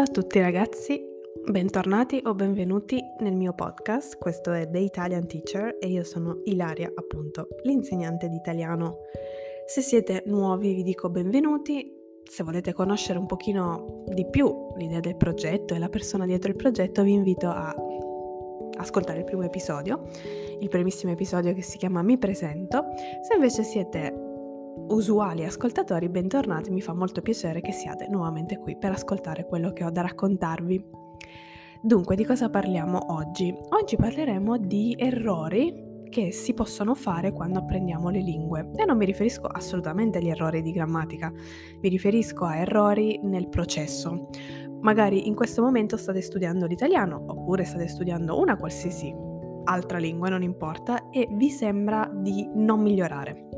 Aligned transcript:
Ciao 0.00 0.08
a 0.08 0.12
tutti 0.12 0.40
ragazzi, 0.40 0.98
bentornati 1.44 2.22
o 2.24 2.34
benvenuti 2.34 2.98
nel 3.18 3.36
mio 3.36 3.52
podcast, 3.52 4.16
questo 4.16 4.50
è 4.50 4.66
The 4.66 4.78
Italian 4.78 5.26
Teacher 5.26 5.76
e 5.78 5.88
io 5.88 6.04
sono 6.04 6.40
Ilaria, 6.44 6.90
appunto, 6.94 7.48
l'insegnante 7.64 8.26
di 8.26 8.36
italiano. 8.36 9.00
Se 9.66 9.82
siete 9.82 10.22
nuovi 10.24 10.72
vi 10.72 10.82
dico 10.84 11.10
benvenuti, 11.10 11.92
se 12.24 12.42
volete 12.42 12.72
conoscere 12.72 13.18
un 13.18 13.26
pochino 13.26 14.04
di 14.06 14.26
più 14.26 14.72
l'idea 14.78 15.00
del 15.00 15.18
progetto 15.18 15.74
e 15.74 15.78
la 15.78 15.90
persona 15.90 16.24
dietro 16.24 16.48
il 16.48 16.56
progetto 16.56 17.02
vi 17.02 17.12
invito 17.12 17.48
a 17.48 17.76
ascoltare 18.78 19.18
il 19.18 19.24
primo 19.26 19.42
episodio, 19.42 20.08
il 20.60 20.68
primissimo 20.70 21.12
episodio 21.12 21.52
che 21.52 21.60
si 21.60 21.76
chiama 21.76 22.00
Mi 22.00 22.16
presento. 22.16 22.86
Se 23.20 23.34
invece 23.34 23.64
siete 23.64 24.19
usuali 24.90 25.44
ascoltatori, 25.44 26.08
bentornati, 26.08 26.70
mi 26.70 26.80
fa 26.80 26.92
molto 26.92 27.22
piacere 27.22 27.60
che 27.60 27.72
siate 27.72 28.08
nuovamente 28.08 28.58
qui 28.58 28.76
per 28.76 28.92
ascoltare 28.92 29.46
quello 29.46 29.72
che 29.72 29.84
ho 29.84 29.90
da 29.90 30.02
raccontarvi. 30.02 30.84
Dunque, 31.82 32.16
di 32.16 32.24
cosa 32.24 32.50
parliamo 32.50 33.12
oggi? 33.14 33.54
Oggi 33.70 33.96
parleremo 33.96 34.58
di 34.58 34.94
errori 34.98 35.88
che 36.10 36.32
si 36.32 36.54
possono 36.54 36.94
fare 36.94 37.30
quando 37.30 37.60
apprendiamo 37.60 38.10
le 38.10 38.20
lingue. 38.20 38.70
E 38.74 38.84
non 38.84 38.96
mi 38.96 39.04
riferisco 39.04 39.46
assolutamente 39.46 40.18
agli 40.18 40.28
errori 40.28 40.60
di 40.60 40.72
grammatica, 40.72 41.30
mi 41.30 41.88
riferisco 41.88 42.44
a 42.44 42.56
errori 42.56 43.20
nel 43.22 43.48
processo. 43.48 44.28
Magari 44.80 45.28
in 45.28 45.34
questo 45.34 45.62
momento 45.62 45.96
state 45.96 46.20
studiando 46.20 46.66
l'italiano 46.66 47.22
oppure 47.28 47.64
state 47.64 47.86
studiando 47.86 48.38
una 48.38 48.56
qualsiasi 48.56 49.14
altra 49.64 49.98
lingua, 49.98 50.28
non 50.28 50.42
importa, 50.42 51.10
e 51.10 51.28
vi 51.30 51.48
sembra 51.50 52.10
di 52.12 52.48
non 52.54 52.80
migliorare. 52.80 53.48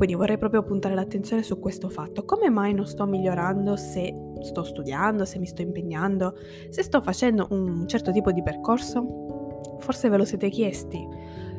Quindi 0.00 0.16
vorrei 0.16 0.38
proprio 0.38 0.62
puntare 0.62 0.94
l'attenzione 0.94 1.42
su 1.42 1.58
questo 1.58 1.90
fatto. 1.90 2.24
Come 2.24 2.48
mai 2.48 2.72
non 2.72 2.86
sto 2.86 3.04
migliorando 3.04 3.76
se 3.76 4.10
sto 4.40 4.62
studiando, 4.62 5.26
se 5.26 5.38
mi 5.38 5.44
sto 5.44 5.60
impegnando, 5.60 6.38
se 6.70 6.82
sto 6.82 7.02
facendo 7.02 7.48
un 7.50 7.86
certo 7.86 8.10
tipo 8.10 8.32
di 8.32 8.42
percorso? 8.42 9.76
Forse 9.78 10.08
ve 10.08 10.16
lo 10.16 10.24
siete 10.24 10.48
chiesti, 10.48 11.06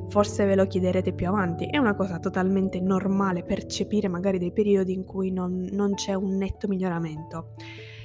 forse 0.08 0.46
ve 0.46 0.56
lo 0.56 0.66
chiederete 0.66 1.14
più 1.14 1.28
avanti. 1.28 1.68
È 1.68 1.78
una 1.78 1.94
cosa 1.94 2.18
totalmente 2.18 2.82
normale 2.82 3.44
percepire 3.44 4.08
magari 4.08 4.40
dei 4.40 4.52
periodi 4.52 4.92
in 4.92 5.04
cui 5.04 5.32
non, 5.32 5.70
non 5.74 5.94
c'è 5.94 6.16
un 6.16 6.36
netto 6.36 6.68
miglioramento. 6.68 7.54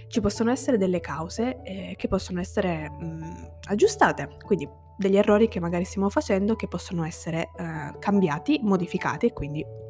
Ci 0.07 0.21
possono 0.21 0.51
essere 0.51 0.77
delle 0.77 1.01
cause 1.01 1.63
eh, 1.63 1.95
che 1.97 2.09
possono 2.09 2.41
essere 2.41 2.91
mh, 2.91 3.05
mm, 3.07 3.21
aggiustate, 3.69 4.37
quindi 4.45 4.69
degli 4.99 5.17
errori 5.17 5.49
che 5.49 5.61
magari 5.61 5.85
stiamo 5.85 6.11
facendo 6.11 6.57
che 6.57 6.69
possono 6.69 7.07
essere 7.07 7.49
eh, 7.57 7.99
cambiati, 7.99 8.61
modificati 8.63 9.25
e 9.25 9.33
quindi 9.33 9.85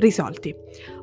risolti. 0.00 0.54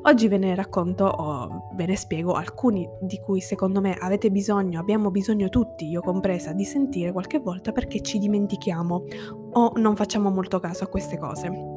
Oggi 0.02 0.28
ve 0.28 0.38
ne 0.38 0.54
racconto 0.54 1.04
o 1.04 1.70
ve 1.74 1.86
ne 1.86 1.96
spiego 1.96 2.32
alcuni 2.32 2.88
di 3.00 3.18
cui 3.20 3.40
secondo 3.40 3.80
me 3.80 3.94
avete 3.94 4.30
bisogno, 4.30 4.78
abbiamo 4.78 5.10
bisogno 5.10 5.48
tutti, 5.48 5.88
io 5.88 6.00
compresa, 6.00 6.52
di 6.52 6.64
sentire 6.64 7.12
qualche 7.12 7.38
volta 7.38 7.72
perché 7.72 8.00
ci 8.02 8.18
dimentichiamo 8.18 9.04
o 9.52 9.72
non 9.76 9.96
facciamo 9.96 10.30
molto 10.30 10.60
caso 10.60 10.84
a 10.84 10.88
queste 10.88 11.16
cose. 11.16 11.76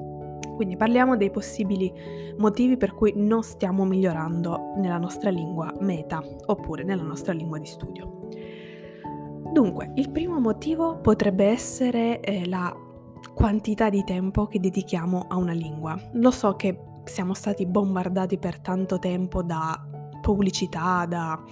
Quindi 0.56 0.76
parliamo 0.76 1.18
dei 1.18 1.32
possibili 1.32 1.92
motivi 2.38 2.78
per 2.78 2.94
cui 2.94 3.14
non 3.16 3.42
stiamo 3.42 3.84
migliorando 3.84 4.74
nella 4.78 4.98
nostra 4.98 5.30
lingua 5.30 5.74
meta 5.80 6.22
oppure 6.46 6.84
nella 6.84 7.04
nostra 7.04 7.34
lingua 7.34 7.58
di 7.58 7.66
studio. 7.66 8.28
Dunque, 9.52 9.92
il 9.96 10.12
primo 10.12 10.40
motivo 10.40 11.00
potrebbe 11.00 11.46
essere 11.46 12.20
eh, 12.20 12.48
la 12.48 12.74
quantità 13.34 13.90
di 13.90 14.04
tempo 14.04 14.48
che 14.48 14.60
dedichiamo 14.60 15.26
a 15.28 15.36
una 15.36 15.52
lingua. 15.52 16.00
Lo 16.14 16.32
so 16.32 16.56
che 16.56 16.78
siamo 17.04 17.34
stati 17.34 17.66
bombardati 17.66 18.38
per 18.38 18.60
tanto 18.60 19.00
tempo 19.00 19.44
da 19.44 19.92
pubblicità, 20.22 21.06
da 21.06 21.44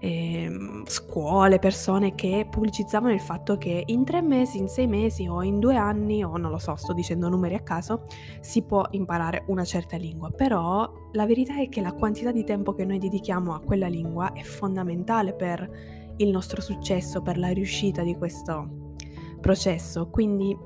eh, 0.00 0.82
scuole, 0.84 1.58
persone 1.58 2.14
che 2.14 2.46
pubblicizzavano 2.48 3.12
il 3.12 3.20
fatto 3.20 3.56
che 3.56 3.82
in 3.86 4.04
tre 4.04 4.22
mesi, 4.22 4.58
in 4.58 4.68
sei 4.68 4.86
mesi 4.86 5.26
o 5.26 5.42
in 5.42 5.58
due 5.58 5.76
anni, 5.76 6.22
o 6.22 6.36
non 6.36 6.50
lo 6.50 6.58
so, 6.58 6.76
sto 6.76 6.92
dicendo 6.92 7.28
numeri 7.28 7.54
a 7.54 7.60
caso, 7.60 8.02
si 8.40 8.62
può 8.62 8.86
imparare 8.90 9.44
una 9.48 9.64
certa 9.64 9.96
lingua. 9.96 10.30
Però 10.30 10.88
la 11.12 11.26
verità 11.26 11.58
è 11.58 11.68
che 11.68 11.80
la 11.80 11.92
quantità 11.92 12.30
di 12.30 12.44
tempo 12.44 12.74
che 12.74 12.84
noi 12.84 12.98
dedichiamo 12.98 13.54
a 13.54 13.60
quella 13.60 13.88
lingua 13.88 14.32
è 14.32 14.42
fondamentale 14.42 15.32
per 15.32 16.16
il 16.18 16.30
nostro 16.30 16.60
successo, 16.60 17.22
per 17.22 17.38
la 17.38 17.48
riuscita 17.48 18.02
di 18.02 18.14
questo 18.14 18.92
processo. 19.40 20.08
Quindi 20.10 20.56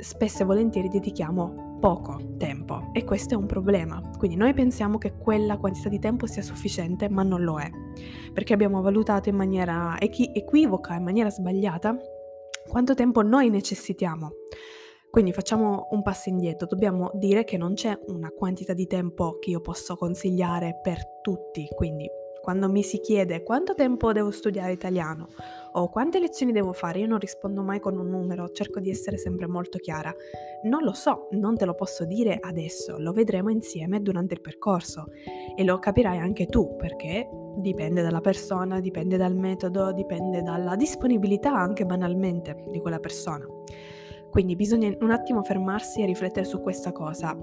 spesso 0.00 0.42
e 0.42 0.46
volentieri 0.46 0.88
dedichiamo 0.88 1.67
poco 1.78 2.34
tempo 2.36 2.90
e 2.92 3.04
questo 3.04 3.34
è 3.34 3.36
un 3.36 3.46
problema. 3.46 4.00
Quindi 4.16 4.36
noi 4.36 4.54
pensiamo 4.54 4.98
che 4.98 5.16
quella 5.16 5.56
quantità 5.58 5.88
di 5.88 5.98
tempo 5.98 6.26
sia 6.26 6.42
sufficiente, 6.42 7.08
ma 7.08 7.22
non 7.22 7.42
lo 7.42 7.58
è, 7.58 7.70
perché 8.32 8.52
abbiamo 8.52 8.80
valutato 8.80 9.28
in 9.28 9.36
maniera 9.36 9.96
equi- 9.98 10.32
equivoca, 10.34 10.94
in 10.94 11.04
maniera 11.04 11.30
sbagliata, 11.30 11.96
quanto 12.68 12.94
tempo 12.94 13.22
noi 13.22 13.50
necessitiamo. 13.50 14.32
Quindi 15.10 15.32
facciamo 15.32 15.88
un 15.90 16.02
passo 16.02 16.28
indietro, 16.28 16.66
dobbiamo 16.66 17.10
dire 17.14 17.44
che 17.44 17.56
non 17.56 17.72
c'è 17.72 17.98
una 18.08 18.30
quantità 18.30 18.74
di 18.74 18.86
tempo 18.86 19.38
che 19.38 19.50
io 19.50 19.60
posso 19.60 19.96
consigliare 19.96 20.78
per 20.82 20.98
tutti, 21.22 21.66
quindi 21.74 22.06
quando 22.40 22.68
mi 22.68 22.82
si 22.82 23.00
chiede 23.00 23.42
quanto 23.42 23.74
tempo 23.74 24.12
devo 24.12 24.30
studiare 24.30 24.72
italiano 24.72 25.28
o 25.72 25.88
quante 25.90 26.18
lezioni 26.18 26.52
devo 26.52 26.72
fare, 26.72 27.00
io 27.00 27.06
non 27.06 27.18
rispondo 27.18 27.62
mai 27.62 27.78
con 27.78 27.96
un 27.96 28.08
numero, 28.08 28.48
cerco 28.50 28.80
di 28.80 28.90
essere 28.90 29.18
sempre 29.18 29.46
molto 29.46 29.78
chiara. 29.78 30.12
Non 30.64 30.82
lo 30.82 30.92
so, 30.92 31.28
non 31.32 31.56
te 31.56 31.64
lo 31.64 31.74
posso 31.74 32.04
dire 32.04 32.38
adesso, 32.40 32.98
lo 32.98 33.12
vedremo 33.12 33.50
insieme 33.50 34.00
durante 34.00 34.34
il 34.34 34.40
percorso 34.40 35.06
e 35.56 35.62
lo 35.64 35.78
capirai 35.78 36.18
anche 36.18 36.46
tu 36.46 36.76
perché 36.76 37.28
dipende 37.56 38.02
dalla 38.02 38.20
persona, 38.20 38.80
dipende 38.80 39.16
dal 39.16 39.34
metodo, 39.34 39.92
dipende 39.92 40.42
dalla 40.42 40.74
disponibilità 40.74 41.52
anche 41.52 41.84
banalmente 41.84 42.64
di 42.70 42.80
quella 42.80 42.98
persona. 42.98 43.46
Quindi 44.30 44.56
bisogna 44.56 44.94
un 45.00 45.10
attimo 45.10 45.42
fermarsi 45.42 46.02
e 46.02 46.06
riflettere 46.06 46.44
su 46.44 46.60
questa 46.60 46.92
cosa 46.92 47.36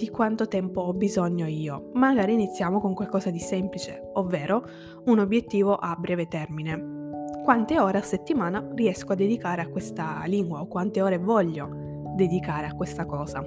di 0.00 0.08
quanto 0.08 0.48
tempo 0.48 0.80
ho 0.80 0.94
bisogno 0.94 1.46
io. 1.46 1.90
Magari 1.92 2.32
iniziamo 2.32 2.80
con 2.80 2.94
qualcosa 2.94 3.28
di 3.28 3.38
semplice, 3.38 4.00
ovvero 4.14 4.64
un 5.04 5.18
obiettivo 5.18 5.74
a 5.74 5.94
breve 5.94 6.26
termine. 6.26 7.28
Quante 7.44 7.78
ore 7.78 7.98
a 7.98 8.02
settimana 8.02 8.66
riesco 8.74 9.12
a 9.12 9.14
dedicare 9.14 9.60
a 9.60 9.68
questa 9.68 10.22
lingua 10.24 10.62
o 10.62 10.68
quante 10.68 11.02
ore 11.02 11.18
voglio 11.18 11.68
dedicare 12.16 12.66
a 12.66 12.74
questa 12.74 13.04
cosa? 13.04 13.42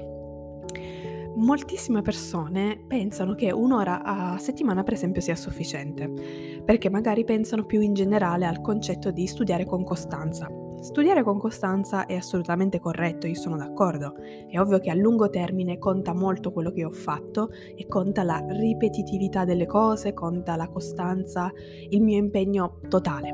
Moltissime 1.36 2.04
persone 2.04 2.80
pensano 2.88 3.34
che 3.34 3.52
un'ora 3.52 4.04
a 4.04 4.38
settimana 4.38 4.84
per 4.84 4.94
esempio 4.94 5.22
sia 5.22 5.36
sufficiente, 5.36 6.62
perché 6.64 6.92
magari 6.92 7.24
pensano 7.24 7.66
più 7.66 7.82
in 7.82 7.96
generale 7.96 8.46
al 8.46 8.62
concetto 8.62 9.10
di 9.10 9.26
studiare 9.26 9.66
con 9.66 9.84
costanza, 9.84 10.48
Studiare 10.84 11.24
con 11.24 11.40
costanza 11.40 12.06
è 12.08 12.16
assolutamente 12.16 12.78
corretto, 12.82 13.26
io 13.26 13.36
sono 13.36 13.56
d'accordo. 13.56 14.16
È 14.50 14.60
ovvio 14.60 14.80
che 14.80 14.90
a 14.90 14.94
lungo 14.94 15.30
termine 15.30 15.78
conta 15.78 16.14
molto 16.14 16.52
quello 16.52 16.72
che 16.72 16.84
ho 16.84 16.92
fatto 16.92 17.52
e 17.74 17.88
conta 17.88 18.24
la 18.24 18.44
ripetitività 18.50 19.46
delle 19.46 19.66
cose, 19.66 20.14
conta 20.14 20.58
la 20.58 20.68
costanza, 20.68 21.50
il 21.88 22.02
mio 22.02 22.18
impegno 22.18 22.82
totale. 22.90 23.34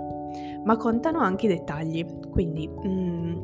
Ma 0.64 0.78
contano 0.78 1.22
anche 1.22 1.48
i 1.48 1.50
dettagli, 1.50 2.06
quindi 2.30 2.70
mm, 2.70 3.40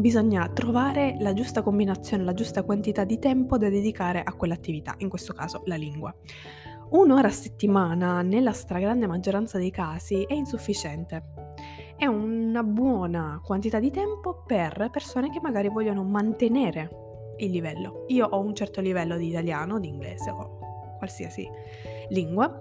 bisogna 0.00 0.50
trovare 0.50 1.16
la 1.20 1.32
giusta 1.32 1.62
combinazione, 1.62 2.24
la 2.24 2.34
giusta 2.34 2.62
quantità 2.62 3.04
di 3.04 3.18
tempo 3.18 3.56
da 3.56 3.70
dedicare 3.70 4.22
a 4.22 4.34
quell'attività, 4.34 4.96
in 4.98 5.08
questo 5.08 5.32
caso 5.32 5.62
la 5.64 5.76
lingua. 5.76 6.14
Un'ora 6.90 7.28
a 7.28 7.32
settimana, 7.32 8.20
nella 8.20 8.52
stragrande 8.52 9.06
maggioranza 9.06 9.56
dei 9.56 9.70
casi, 9.70 10.24
è 10.24 10.34
insufficiente 10.34 11.46
è 11.96 12.04
una 12.04 12.62
buona 12.62 13.40
quantità 13.42 13.80
di 13.80 13.90
tempo 13.90 14.42
per 14.46 14.90
persone 14.92 15.30
che 15.30 15.40
magari 15.40 15.68
vogliono 15.68 16.02
mantenere 16.04 17.34
il 17.38 17.50
livello. 17.50 18.04
Io 18.08 18.26
ho 18.26 18.40
un 18.40 18.54
certo 18.54 18.80
livello 18.80 19.16
di 19.16 19.28
italiano, 19.28 19.78
di 19.78 19.88
inglese 19.88 20.30
o 20.30 20.58
qualsiasi 20.98 21.48
lingua 22.08 22.60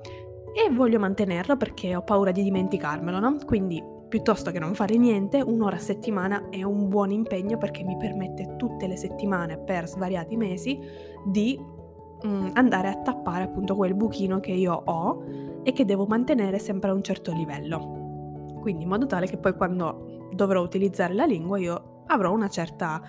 e 0.54 0.74
voglio 0.74 1.00
mantenerlo 1.00 1.58
perché 1.58 1.96
ho 1.96 2.02
paura 2.02 2.32
di 2.32 2.44
dimenticarmelo, 2.44 3.20
no? 3.20 3.36
Quindi 3.46 3.84
piuttosto 4.08 4.52
che 4.52 4.60
non 4.60 4.74
fare 4.74 4.96
niente, 4.98 5.42
un'ora 5.42 5.76
a 5.76 5.80
settimana 5.80 6.48
è 6.50 6.64
un 6.64 6.88
buon 6.88 7.12
impegno 7.12 7.58
perché 7.58 7.84
mi 7.84 7.98
permette 7.98 8.56
tutte 8.56 8.88
le 8.88 8.96
settimane 8.96 9.58
per 9.58 9.88
svariati 9.88 10.38
mesi 10.38 10.80
di 11.26 11.60
mm, 12.26 12.52
andare 12.54 12.88
a 12.88 13.02
tappare 13.02 13.44
appunto 13.44 13.76
quel 13.76 13.96
buchino 13.96 14.40
che 14.40 14.52
io 14.52 14.74
ho 14.74 15.24
e 15.64 15.74
che 15.74 15.84
devo 15.84 16.06
mantenere 16.06 16.58
sempre 16.60 16.92
a 16.92 16.94
un 16.94 17.04
certo 17.04 17.34
livello 17.34 18.05
quindi 18.66 18.82
in 18.82 18.90
modo 18.90 19.06
tale 19.06 19.28
che 19.28 19.38
poi 19.38 19.54
quando 19.54 20.28
dovrò 20.34 20.60
utilizzare 20.60 21.14
la 21.14 21.26
lingua 21.26 21.60
io 21.60 22.02
avrò 22.08 22.32
una 22.32 22.50
certa, 22.50 23.00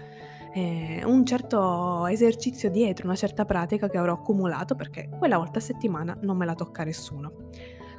eh, 0.52 1.02
un 1.02 1.24
certo 1.24 2.06
esercizio 2.08 2.70
dietro, 2.70 3.06
una 3.06 3.16
certa 3.16 3.46
pratica 3.46 3.88
che 3.88 3.96
avrò 3.96 4.12
accumulato 4.12 4.74
perché 4.74 5.08
quella 5.16 5.38
volta 5.38 5.58
a 5.58 5.62
settimana 5.62 6.14
non 6.20 6.36
me 6.36 6.44
la 6.44 6.54
tocca 6.54 6.84
nessuno. 6.84 7.32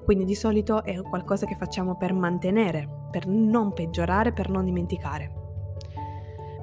Quindi 0.05 0.23
di 0.23 0.35
solito 0.35 0.83
è 0.83 1.01
qualcosa 1.01 1.47
che 1.47 1.55
facciamo 1.55 1.97
per 1.97 2.13
mantenere, 2.13 3.07
per 3.09 3.25
non 3.25 3.73
peggiorare, 3.73 4.33
per 4.33 4.51
non 4.51 4.63
dimenticare. 4.63 5.46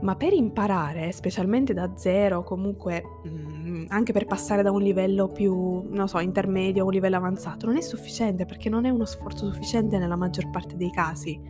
Ma 0.05 0.17
per 0.17 0.35
imparare, 0.35 1.13
specialmente 1.13 1.73
da 1.73 1.93
zero, 1.97 2.43
comunque 2.43 3.03
mh, 3.23 3.29
mm, 3.29 3.85
anche 3.89 4.13
per 4.13 4.27
passare 4.27 4.63
da 4.63 4.71
un 4.71 4.83
livello 4.83 5.29
più, 5.29 5.83
non 5.89 6.09
so, 6.09 6.19
intermedio 6.19 6.83
a 6.83 6.85
un 6.85 6.93
livello 6.93 7.17
avanzato, 7.17 7.65
non 7.65 7.79
è 7.79 7.81
sufficiente 7.81 8.45
perché 8.45 8.69
non 8.69 8.85
è 8.85 8.91
uno 8.91 9.07
sforzo 9.07 9.51
sufficiente 9.51 9.97
nella 9.97 10.17
maggior 10.17 10.51
parte 10.51 10.77
dei 10.77 10.91
casi. 10.91 11.41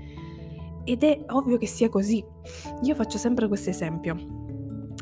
Ed 0.85 1.03
è 1.03 1.25
ovvio 1.31 1.57
che 1.59 1.67
sia 1.67 1.89
così. 1.89 2.25
Io 2.83 2.95
faccio 2.95 3.19
sempre 3.19 3.49
questo 3.49 3.71
esempio. 3.71 4.17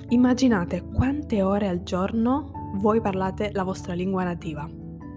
Immaginate 0.09 0.87
quante 0.91 1.43
ore 1.43 1.69
al 1.69 1.83
giorno 1.83 2.53
voi 2.77 3.03
parlate 3.03 3.51
la 3.53 3.65
vostra 3.65 3.93
lingua 3.93 4.25
nativa. 4.25 4.67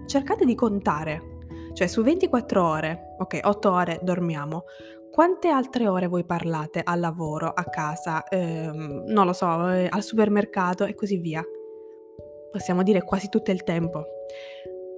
Cercate 0.04 0.44
di 0.44 0.54
contare. 0.54 1.34
Cioè 1.72 1.86
su 1.86 2.02
24 2.02 2.66
ore, 2.66 3.14
ok, 3.18 3.40
8 3.42 3.70
ore 3.70 4.00
dormiamo, 4.02 4.64
quante 5.16 5.48
altre 5.48 5.88
ore 5.88 6.08
voi 6.08 6.24
parlate 6.24 6.82
al 6.84 7.00
lavoro, 7.00 7.48
a 7.48 7.64
casa, 7.64 8.28
ehm, 8.28 9.04
non 9.06 9.24
lo 9.24 9.32
so, 9.32 9.70
eh, 9.70 9.88
al 9.88 10.02
supermercato 10.02 10.84
e 10.84 10.94
così 10.94 11.16
via? 11.16 11.42
Possiamo 12.52 12.82
dire 12.82 13.02
quasi 13.02 13.30
tutto 13.30 13.50
il 13.50 13.64
tempo. 13.64 14.04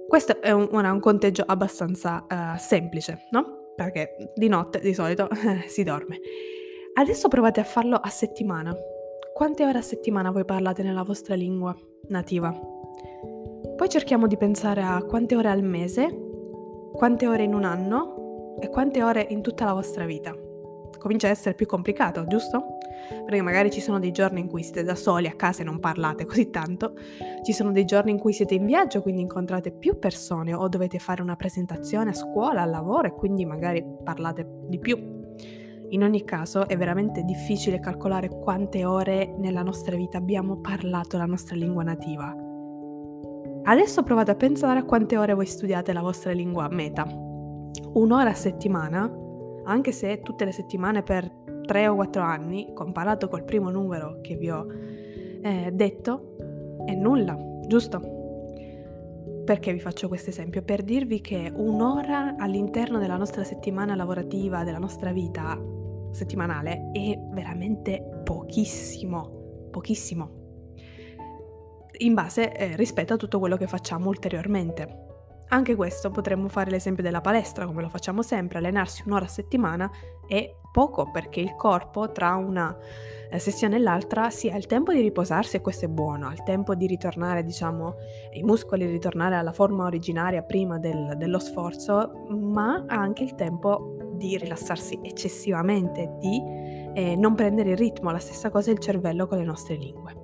Questo 0.09 0.41
è 0.41 0.51
un, 0.51 0.67
un 0.73 0.99
conteggio 0.99 1.43
abbastanza 1.45 2.25
uh, 2.29 2.57
semplice, 2.57 3.27
no? 3.31 3.71
Perché 3.77 4.33
di 4.35 4.49
notte 4.49 4.81
di 4.81 4.93
solito 4.93 5.29
si 5.67 5.83
dorme. 5.83 6.19
Adesso 6.95 7.29
provate 7.29 7.61
a 7.61 7.63
farlo 7.63 7.95
a 7.95 8.09
settimana. 8.09 8.75
Quante 9.33 9.63
ore 9.63 9.77
a 9.77 9.81
settimana 9.81 10.31
voi 10.31 10.43
parlate 10.43 10.83
nella 10.83 11.03
vostra 11.03 11.35
lingua 11.35 11.73
nativa? 12.09 12.53
Poi 13.73 13.87
cerchiamo 13.87 14.27
di 14.27 14.35
pensare 14.35 14.81
a 14.81 15.01
quante 15.01 15.37
ore 15.37 15.47
al 15.47 15.63
mese, 15.63 16.13
quante 16.91 17.25
ore 17.25 17.43
in 17.43 17.53
un 17.53 17.63
anno 17.63 18.18
e 18.59 18.69
quante 18.69 19.03
ore 19.03 19.25
in 19.29 19.41
tutta 19.41 19.65
la 19.65 19.73
vostra 19.73 20.05
vita. 20.05 20.35
Comincia 20.97 21.27
a 21.27 21.31
essere 21.31 21.55
più 21.55 21.65
complicato, 21.65 22.25
giusto? 22.27 22.77
Perché 23.25 23.41
magari 23.41 23.71
ci 23.71 23.79
sono 23.79 23.99
dei 23.99 24.11
giorni 24.11 24.41
in 24.41 24.47
cui 24.47 24.63
siete 24.63 24.83
da 24.83 24.95
soli 24.95 25.27
a 25.27 25.33
casa 25.33 25.61
e 25.61 25.65
non 25.65 25.79
parlate 25.79 26.25
così 26.27 26.49
tanto, 26.49 26.93
ci 27.43 27.53
sono 27.53 27.71
dei 27.71 27.85
giorni 27.85 28.11
in 28.11 28.19
cui 28.19 28.33
siete 28.33 28.55
in 28.55 28.65
viaggio, 28.65 29.01
quindi 29.01 29.21
incontrate 29.21 29.71
più 29.71 29.97
persone 29.97 30.53
o 30.53 30.67
dovete 30.67 30.99
fare 30.99 31.21
una 31.21 31.35
presentazione 31.35 32.09
a 32.09 32.13
scuola, 32.13 32.61
al 32.61 32.69
lavoro 32.69 33.07
e 33.07 33.13
quindi 33.13 33.45
magari 33.45 33.83
parlate 34.03 34.45
di 34.67 34.77
più. 34.79 35.17
In 35.91 36.03
ogni 36.03 36.23
caso 36.23 36.67
è 36.67 36.77
veramente 36.77 37.23
difficile 37.23 37.79
calcolare 37.79 38.27
quante 38.27 38.85
ore 38.85 39.33
nella 39.37 39.63
nostra 39.63 39.95
vita 39.95 40.17
abbiamo 40.17 40.57
parlato 40.57 41.17
la 41.17 41.25
nostra 41.25 41.55
lingua 41.55 41.81
nativa. 41.81 42.35
Adesso 43.63 44.03
provate 44.03 44.31
a 44.31 44.35
pensare 44.35 44.79
a 44.79 44.83
quante 44.83 45.17
ore 45.17 45.33
voi 45.33 45.45
studiate 45.45 45.91
la 45.93 46.01
vostra 46.01 46.31
lingua 46.31 46.67
meta, 46.69 47.07
un'ora 47.93 48.31
a 48.31 48.35
settimana, 48.35 49.11
anche 49.63 49.91
se 49.91 50.21
tutte 50.21 50.45
le 50.45 50.51
settimane 50.51 51.03
per 51.03 51.29
3 51.65 51.87
o 51.87 51.95
4 51.95 52.21
anni, 52.21 52.71
comparato 52.73 53.27
col 53.27 53.43
primo 53.43 53.69
numero 53.69 54.19
che 54.21 54.35
vi 54.35 54.49
ho 54.49 54.65
eh, 55.41 55.69
detto, 55.71 56.35
è 56.85 56.93
nulla, 56.95 57.37
giusto? 57.67 58.17
Perché 59.45 59.73
vi 59.73 59.79
faccio 59.79 60.07
questo 60.07 60.29
esempio? 60.29 60.61
Per 60.61 60.83
dirvi 60.83 61.21
che 61.21 61.51
un'ora 61.53 62.35
all'interno 62.37 62.99
della 62.99 63.17
nostra 63.17 63.43
settimana 63.43 63.95
lavorativa, 63.95 64.63
della 64.63 64.77
nostra 64.77 65.11
vita 65.11 65.59
settimanale, 66.11 66.91
è 66.91 67.19
veramente 67.31 68.21
pochissimo, 68.23 69.67
pochissimo, 69.71 70.39
in 71.97 72.13
base 72.13 72.51
eh, 72.51 72.75
rispetto 72.75 73.13
a 73.13 73.17
tutto 73.17 73.39
quello 73.39 73.57
che 73.57 73.67
facciamo 73.67 74.09
ulteriormente. 74.09 75.08
Anche 75.51 75.75
questo 75.75 76.11
potremmo 76.11 76.47
fare 76.47 76.69
l'esempio 76.69 77.01
della 77.01 77.21
palestra, 77.21 77.65
come 77.65 77.81
lo 77.81 77.89
facciamo 77.89 78.21
sempre, 78.21 78.59
allenarsi 78.59 79.01
un'ora 79.05 79.25
a 79.25 79.29
settimana 79.29 79.89
è 80.27 80.55
poco 80.71 81.09
perché 81.09 81.39
il 81.39 81.55
corpo 81.55 82.11
tra 82.11 82.35
una 82.35 82.77
eh, 83.31 83.39
sessione 83.39 83.77
e 83.77 83.79
l'altra 83.79 84.29
si 84.29 84.47
ha 84.49 84.55
il 84.55 84.67
tempo 84.67 84.93
di 84.93 85.01
riposarsi 85.01 85.55
e 85.55 85.61
questo 85.61 85.85
è 85.85 85.87
buono, 85.87 86.27
ha 86.27 86.33
il 86.33 86.43
tempo 86.43 86.75
di 86.75 86.85
ritornare, 86.85 87.43
diciamo, 87.43 87.95
i 88.33 88.43
muscoli 88.43 88.85
ritornare 88.85 89.35
alla 89.35 89.51
forma 89.51 89.85
originaria 89.85 90.43
prima 90.43 90.77
del, 90.77 91.15
dello 91.17 91.39
sforzo, 91.39 92.27
ma 92.29 92.85
ha 92.87 92.95
anche 92.95 93.23
il 93.23 93.33
tempo 93.33 93.97
di 94.13 94.37
rilassarsi 94.37 94.99
eccessivamente, 95.01 96.15
di 96.19 96.41
eh, 96.93 97.15
non 97.15 97.33
prendere 97.33 97.71
il 97.71 97.77
ritmo, 97.77 98.11
la 98.11 98.19
stessa 98.19 98.51
cosa 98.51 98.69
il 98.69 98.79
cervello 98.79 99.25
con 99.25 99.39
le 99.39 99.45
nostre 99.45 99.75
lingue. 99.77 100.18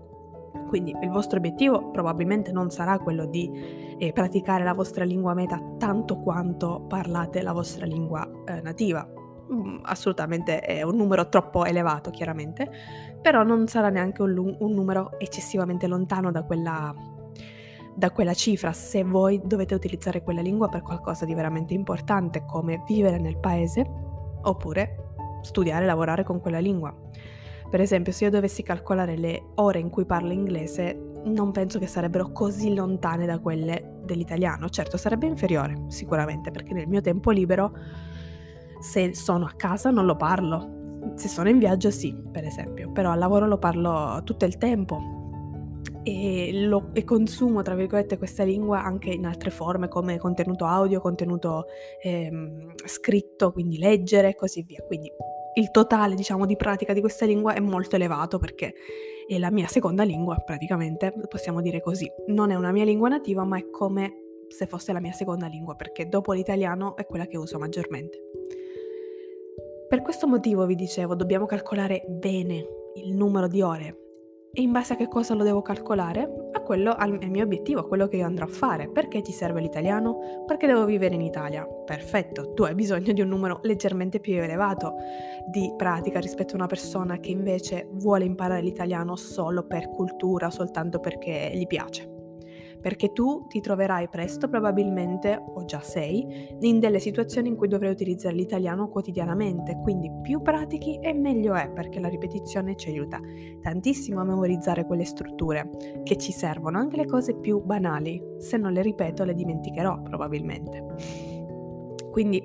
Quindi 0.67 0.95
il 1.01 1.09
vostro 1.09 1.37
obiettivo 1.37 1.91
probabilmente 1.91 2.51
non 2.51 2.69
sarà 2.69 2.97
quello 2.99 3.25
di 3.25 3.95
eh, 3.97 4.11
praticare 4.11 4.63
la 4.63 4.73
vostra 4.73 5.03
lingua 5.03 5.33
meta 5.33 5.61
tanto 5.77 6.17
quanto 6.17 6.85
parlate 6.87 7.41
la 7.41 7.53
vostra 7.53 7.85
lingua 7.85 8.27
eh, 8.45 8.61
nativa. 8.61 9.07
Mm, 9.51 9.77
assolutamente 9.83 10.59
è 10.59 10.81
un 10.81 10.95
numero 10.95 11.29
troppo 11.29 11.65
elevato, 11.65 12.09
chiaramente, 12.09 12.69
però 13.21 13.43
non 13.43 13.67
sarà 13.67 13.89
neanche 13.89 14.21
un, 14.23 14.55
un 14.59 14.71
numero 14.73 15.19
eccessivamente 15.19 15.85
lontano 15.87 16.31
da 16.31 16.43
quella, 16.43 16.93
da 17.93 18.11
quella 18.11 18.33
cifra 18.33 18.73
se 18.73 19.03
voi 19.03 19.39
dovete 19.43 19.75
utilizzare 19.75 20.23
quella 20.23 20.41
lingua 20.41 20.67
per 20.67 20.81
qualcosa 20.81 21.25
di 21.25 21.35
veramente 21.35 21.73
importante 21.73 22.43
come 22.45 22.83
vivere 22.87 23.19
nel 23.19 23.37
paese 23.37 23.85
oppure 24.41 25.05
studiare 25.41 25.83
e 25.83 25.87
lavorare 25.87 26.23
con 26.23 26.41
quella 26.41 26.59
lingua. 26.59 26.93
Per 27.69 27.81
esempio, 27.81 28.11
se 28.11 28.25
io 28.25 28.29
dovessi 28.29 28.63
calcolare 28.63 29.17
le 29.17 29.51
ore 29.55 29.79
in 29.79 29.89
cui 29.89 30.05
parlo 30.05 30.31
inglese, 30.31 31.13
non 31.25 31.51
penso 31.51 31.79
che 31.79 31.87
sarebbero 31.87 32.31
così 32.31 32.73
lontane 32.73 33.25
da 33.25 33.39
quelle 33.39 33.99
dell'italiano. 34.03 34.69
Certo, 34.69 34.97
sarebbe 34.97 35.25
inferiore, 35.25 35.85
sicuramente, 35.87 36.51
perché 36.51 36.73
nel 36.73 36.87
mio 36.87 37.01
tempo 37.01 37.31
libero, 37.31 37.73
se 38.79 39.15
sono 39.15 39.45
a 39.45 39.53
casa, 39.55 39.89
non 39.89 40.05
lo 40.05 40.15
parlo. 40.15 41.13
Se 41.15 41.27
sono 41.27 41.49
in 41.49 41.57
viaggio, 41.57 41.91
sì, 41.91 42.15
per 42.31 42.45
esempio, 42.45 42.91
però 42.91 43.11
al 43.11 43.19
lavoro 43.19 43.47
lo 43.47 43.57
parlo 43.57 44.21
tutto 44.23 44.45
il 44.45 44.57
tempo 44.57 45.15
e, 46.05 46.51
lo, 46.53 46.89
e, 46.93 47.03
consumo, 47.03 47.63
tra 47.63 47.73
virgolette, 47.73 48.19
questa 48.19 48.43
lingua 48.43 48.83
anche 48.83 49.09
in 49.09 49.25
altre 49.25 49.49
forme 49.49 49.87
come 49.87 50.19
contenuto 50.19 50.65
audio, 50.65 51.01
contenuto 51.01 51.65
ehm, 51.99 52.73
scritto, 52.85 53.51
quindi 53.51 53.79
leggere 53.79 54.29
e 54.29 54.35
così 54.35 54.61
via. 54.61 54.83
Quindi 54.85 55.11
il 55.55 55.71
totale, 55.71 56.15
diciamo, 56.15 56.45
di 56.45 56.55
pratica 56.55 56.93
di 56.93 57.01
questa 57.01 57.25
lingua 57.25 57.53
è 57.53 57.59
molto 57.59 57.95
elevato 57.95 58.37
perché 58.37 58.73
è 59.27 59.37
la 59.37 59.51
mia 59.51 59.67
seconda 59.67 60.03
lingua, 60.03 60.35
praticamente, 60.37 61.13
possiamo 61.27 61.61
dire 61.61 61.81
così. 61.81 62.09
Non 62.27 62.51
è 62.51 62.55
una 62.55 62.71
mia 62.71 62.83
lingua 62.83 63.09
nativa, 63.09 63.43
ma 63.43 63.57
è 63.57 63.69
come 63.69 64.21
se 64.47 64.67
fosse 64.67 64.93
la 64.93 64.99
mia 64.99 65.11
seconda 65.11 65.47
lingua, 65.47 65.75
perché 65.75 66.07
dopo 66.07 66.33
l'italiano 66.33 66.95
è 66.95 67.05
quella 67.05 67.25
che 67.25 67.37
uso 67.37 67.57
maggiormente. 67.57 68.19
Per 69.87 70.01
questo 70.01 70.27
motivo 70.27 70.65
vi 70.65 70.75
dicevo, 70.75 71.15
dobbiamo 71.15 71.45
calcolare 71.45 72.03
bene 72.07 72.65
il 72.95 73.13
numero 73.13 73.47
di 73.47 73.61
ore 73.61 73.99
e 74.53 74.61
in 74.61 74.71
base 74.71 74.93
a 74.93 74.95
che 74.95 75.07
cosa 75.07 75.33
lo 75.33 75.43
devo 75.43 75.61
calcolare? 75.61 76.44
A 76.55 76.61
quello, 76.61 76.95
al 76.95 77.19
mio 77.29 77.43
obiettivo, 77.43 77.81
a 77.81 77.85
quello 77.85 78.07
che 78.07 78.15
io 78.15 78.25
andrò 78.25 78.45
a 78.45 78.49
fare. 78.49 78.87
Perché 78.87 79.21
ti 79.21 79.33
serve 79.33 79.59
l'italiano? 79.59 80.43
Perché 80.47 80.67
devo 80.67 80.85
vivere 80.85 81.13
in 81.13 81.21
Italia. 81.21 81.65
Perfetto, 81.65 82.53
tu 82.53 82.63
hai 82.63 82.73
bisogno 82.73 83.11
di 83.11 83.19
un 83.19 83.27
numero 83.27 83.59
leggermente 83.63 84.21
più 84.21 84.41
elevato 84.41 84.95
di 85.45 85.73
pratica 85.75 86.19
rispetto 86.19 86.53
a 86.53 86.55
una 86.55 86.67
persona 86.67 87.19
che 87.19 87.29
invece 87.29 87.89
vuole 87.91 88.23
imparare 88.23 88.61
l'italiano 88.61 89.17
solo 89.17 89.63
per 89.63 89.89
cultura, 89.89 90.49
soltanto 90.49 91.01
perché 91.01 91.51
gli 91.53 91.67
piace 91.67 92.14
perché 92.85 93.13
tu 93.13 93.47
ti 93.47 93.61
troverai 93.61 94.09
presto 94.09 94.47
probabilmente, 94.47 95.43
o 95.43 95.65
già 95.65 95.79
sei, 95.79 96.55
in 96.59 96.79
delle 96.79 96.99
situazioni 96.99 97.47
in 97.47 97.55
cui 97.55 97.67
dovrai 97.67 97.89
utilizzare 97.89 98.35
l'italiano 98.35 98.89
quotidianamente, 98.89 99.79
quindi 99.81 100.11
più 100.21 100.43
pratichi 100.43 100.99
e 100.99 101.11
meglio 101.11 101.55
è 101.55 101.67
perché 101.71 101.99
la 101.99 102.09
ripetizione 102.09 102.75
ci 102.75 102.89
aiuta 102.89 103.19
tantissimo 103.59 104.21
a 104.21 104.23
memorizzare 104.23 104.85
quelle 104.85 105.03
strutture 105.03 105.67
che 106.03 106.15
ci 106.17 106.31
servono, 106.31 106.77
anche 106.77 106.97
le 106.97 107.07
cose 107.07 107.33
più 107.33 107.59
banali, 107.63 108.21
se 108.37 108.55
non 108.57 108.71
le 108.71 108.83
ripeto 108.83 109.23
le 109.23 109.33
dimenticherò 109.33 110.03
probabilmente. 110.03 110.85
Quindi 112.11 112.37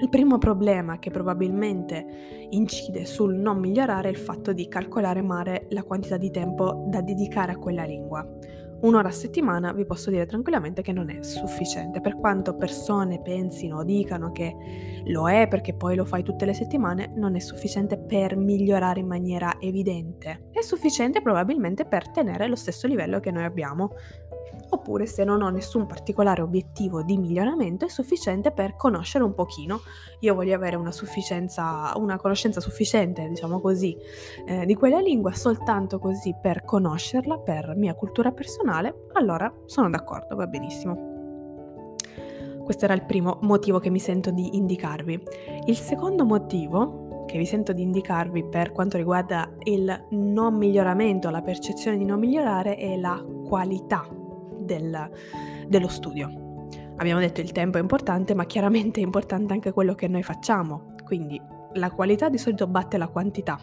il 0.00 0.08
primo 0.08 0.38
problema 0.38 1.00
che 1.00 1.10
probabilmente 1.10 2.46
incide 2.50 3.04
sul 3.04 3.34
non 3.34 3.58
migliorare 3.58 4.06
è 4.06 4.12
il 4.12 4.16
fatto 4.16 4.52
di 4.52 4.68
calcolare 4.68 5.22
male 5.22 5.66
la 5.70 5.82
quantità 5.82 6.16
di 6.16 6.30
tempo 6.30 6.84
da 6.86 7.00
dedicare 7.00 7.50
a 7.50 7.58
quella 7.58 7.82
lingua 7.82 8.24
un'ora 8.80 9.08
a 9.08 9.12
settimana 9.12 9.72
vi 9.72 9.84
posso 9.84 10.10
dire 10.10 10.26
tranquillamente 10.26 10.82
che 10.82 10.92
non 10.92 11.10
è 11.10 11.22
sufficiente, 11.22 12.00
per 12.00 12.16
quanto 12.16 12.56
persone 12.56 13.20
pensino 13.20 13.78
o 13.78 13.84
dicano 13.84 14.30
che 14.32 14.54
lo 15.06 15.28
è 15.28 15.48
perché 15.48 15.74
poi 15.74 15.96
lo 15.96 16.04
fai 16.04 16.22
tutte 16.22 16.44
le 16.44 16.54
settimane, 16.54 17.12
non 17.14 17.34
è 17.34 17.40
sufficiente 17.40 17.98
per 17.98 18.36
migliorare 18.36 19.00
in 19.00 19.06
maniera 19.06 19.56
evidente, 19.60 20.48
è 20.52 20.60
sufficiente 20.60 21.22
probabilmente 21.22 21.84
per 21.84 22.10
tenere 22.10 22.46
lo 22.46 22.56
stesso 22.56 22.86
livello 22.86 23.20
che 23.20 23.30
noi 23.30 23.44
abbiamo 23.44 23.90
oppure 24.70 25.06
se 25.06 25.24
non 25.24 25.42
ho 25.42 25.48
nessun 25.48 25.86
particolare 25.86 26.42
obiettivo 26.42 27.02
di 27.02 27.16
miglioramento 27.16 27.84
è 27.84 27.88
sufficiente 27.88 28.50
per 28.50 28.76
conoscere 28.76 29.24
un 29.24 29.34
pochino. 29.34 29.80
Io 30.20 30.34
voglio 30.34 30.54
avere 30.54 30.76
una 30.76 30.92
una 31.96 32.16
conoscenza 32.16 32.60
sufficiente, 32.60 33.28
diciamo 33.28 33.60
così, 33.60 33.96
eh, 34.46 34.66
di 34.66 34.74
quella 34.74 35.00
lingua 35.00 35.32
soltanto 35.32 35.98
così 35.98 36.34
per 36.40 36.64
conoscerla, 36.64 37.38
per 37.38 37.74
mia 37.76 37.94
cultura 37.94 38.32
personale, 38.32 39.06
allora 39.12 39.52
sono 39.66 39.88
d'accordo, 39.88 40.36
va 40.36 40.46
benissimo. 40.46 41.16
Questo 42.64 42.84
era 42.84 42.94
il 42.94 43.04
primo 43.04 43.38
motivo 43.42 43.78
che 43.78 43.88
mi 43.88 43.98
sento 43.98 44.30
di 44.30 44.56
indicarvi. 44.56 45.22
Il 45.66 45.76
secondo 45.76 46.24
motivo 46.24 47.24
che 47.26 47.38
vi 47.38 47.46
sento 47.46 47.72
di 47.72 47.82
indicarvi 47.82 48.44
per 48.44 48.72
quanto 48.72 48.96
riguarda 48.96 49.50
il 49.64 50.06
non 50.10 50.54
miglioramento, 50.54 51.30
la 51.30 51.42
percezione 51.42 51.96
di 51.96 52.04
non 52.04 52.18
migliorare 52.18 52.76
è 52.76 52.96
la 52.96 53.22
qualità 53.46 54.17
del, 54.76 55.10
dello 55.66 55.88
studio. 55.88 56.66
Abbiamo 56.96 57.20
detto 57.20 57.40
il 57.40 57.52
tempo 57.52 57.78
è 57.78 57.80
importante, 57.80 58.34
ma 58.34 58.44
chiaramente 58.44 59.00
è 59.00 59.02
importante 59.02 59.52
anche 59.52 59.72
quello 59.72 59.94
che 59.94 60.08
noi 60.08 60.22
facciamo, 60.22 60.94
quindi 61.04 61.40
la 61.74 61.90
qualità 61.90 62.28
di 62.28 62.38
solito 62.38 62.66
batte 62.66 62.98
la 62.98 63.08
quantità 63.08 63.58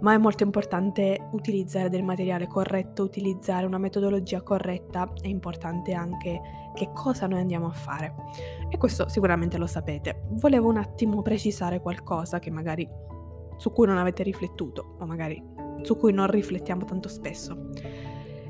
ma 0.00 0.12
è 0.12 0.18
molto 0.18 0.42
importante 0.42 1.28
utilizzare 1.32 1.88
del 1.88 2.02
materiale 2.02 2.46
corretto, 2.46 3.02
utilizzare 3.02 3.66
una 3.66 3.78
metodologia 3.78 4.42
corretta, 4.42 5.10
è 5.20 5.26
importante 5.26 5.94
anche 5.94 6.40
che 6.74 6.90
cosa 6.92 7.26
noi 7.26 7.40
andiamo 7.40 7.66
a 7.66 7.72
fare. 7.72 8.14
E 8.68 8.76
questo 8.76 9.08
sicuramente 9.08 9.56
lo 9.56 9.66
sapete. 9.66 10.24
Volevo 10.32 10.68
un 10.68 10.76
attimo 10.76 11.22
precisare 11.22 11.80
qualcosa 11.80 12.38
che 12.38 12.50
magari 12.50 12.86
su 13.56 13.72
cui 13.72 13.86
non 13.86 13.96
avete 13.96 14.22
riflettuto 14.22 14.96
o 14.98 15.06
magari 15.06 15.42
su 15.80 15.96
cui 15.96 16.12
non 16.12 16.26
riflettiamo 16.26 16.84
tanto 16.84 17.08
spesso. 17.08 17.70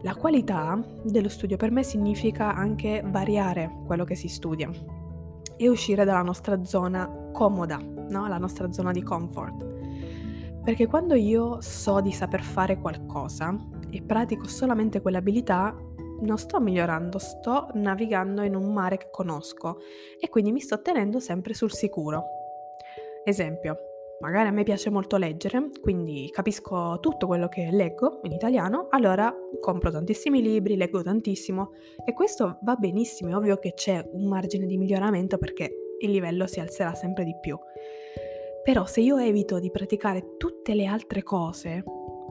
La 0.03 0.15
qualità 0.15 0.79
dello 1.03 1.29
studio 1.29 1.57
per 1.57 1.71
me 1.71 1.83
significa 1.83 2.55
anche 2.55 3.03
variare 3.05 3.71
quello 3.87 4.05
che 4.05 4.15
si 4.15 4.29
studia 4.29 4.71
e 5.57 5.69
uscire 5.69 6.05
dalla 6.05 6.23
nostra 6.23 6.65
zona 6.65 7.31
comoda, 7.33 7.79
no? 7.79 8.29
la 8.29 8.39
nostra 8.39 8.71
zona 8.73 8.93
di 8.93 9.03
comfort. 9.03 9.65
Perché 10.63 10.87
quando 10.87 11.15
io 11.15 11.61
so 11.61 12.01
di 12.01 12.13
saper 12.13 12.43
fare 12.43 12.79
qualcosa 12.79 13.57
e 13.91 14.03
pratico 14.03 14.47
solamente 14.47 15.01
quell'abilità, 15.01 15.75
non 16.21 16.39
sto 16.39 16.61
migliorando, 16.61 17.19
sto 17.19 17.69
navigando 17.75 18.43
in 18.43 18.55
un 18.55 18.73
mare 18.73 18.97
che 18.97 19.09
conosco 19.11 19.79
e 20.19 20.29
quindi 20.29 20.53
mi 20.53 20.61
sto 20.61 20.81
tenendo 20.81 21.21
sempre 21.21 21.55
sul 21.55 21.73
sicuro. 21.73 22.25
Esempio, 23.25 23.86
magari 24.21 24.49
a 24.49 24.51
me 24.51 24.63
piace 24.63 24.91
molto 24.91 25.17
leggere, 25.17 25.71
quindi 25.81 26.29
capisco 26.33 26.99
tutto 27.01 27.27
quello 27.27 27.49
che 27.49 27.69
leggo 27.71 28.21
in 28.23 28.33
italiano, 28.33 28.87
allora 28.91 29.35
compro 29.61 29.91
tantissimi 29.91 30.41
libri, 30.41 30.77
leggo 30.77 31.03
tantissimo 31.03 31.73
e 32.05 32.13
questo 32.13 32.59
va 32.63 32.77
benissimo, 32.77 33.31
è 33.31 33.37
ovvio 33.37 33.59
che 33.59 33.75
c'è 33.75 34.09
un 34.13 34.27
margine 34.27 34.67
di 34.67 34.77
miglioramento 34.77 35.39
perché 35.39 35.71
il 36.01 36.11
livello 36.11 36.47
si 36.47 36.61
alzerà 36.61 36.95
sempre 36.95 37.25
di 37.25 37.37
più. 37.41 37.59
Però 38.63 38.85
se 38.85 39.01
io 39.01 39.19
evito 39.19 39.61
di 39.61 39.71
praticare 39.71 40.37
tutte 40.37 40.75
le 40.75 40.87
altre 40.87 41.23
cose, 41.23 41.85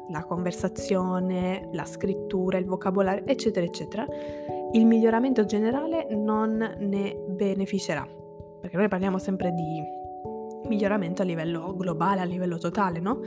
la 0.10 0.24
conversazione, 0.26 1.70
la 1.72 1.86
scrittura, 1.86 2.58
il 2.58 2.66
vocabolario, 2.66 3.26
eccetera, 3.26 3.66
eccetera, 3.66 4.06
il 4.74 4.86
miglioramento 4.86 5.46
generale 5.46 6.08
non 6.14 6.76
ne 6.78 7.16
beneficerà. 7.30 8.06
Perché 8.60 8.76
noi 8.76 8.88
parliamo 8.90 9.18
sempre 9.18 9.52
di 9.52 10.04
miglioramento 10.68 11.22
a 11.22 11.26
livello 11.26 11.76
globale, 11.76 12.22
a 12.22 12.26
livello 12.26 12.58
totale, 12.58 13.00
no? 13.00 13.20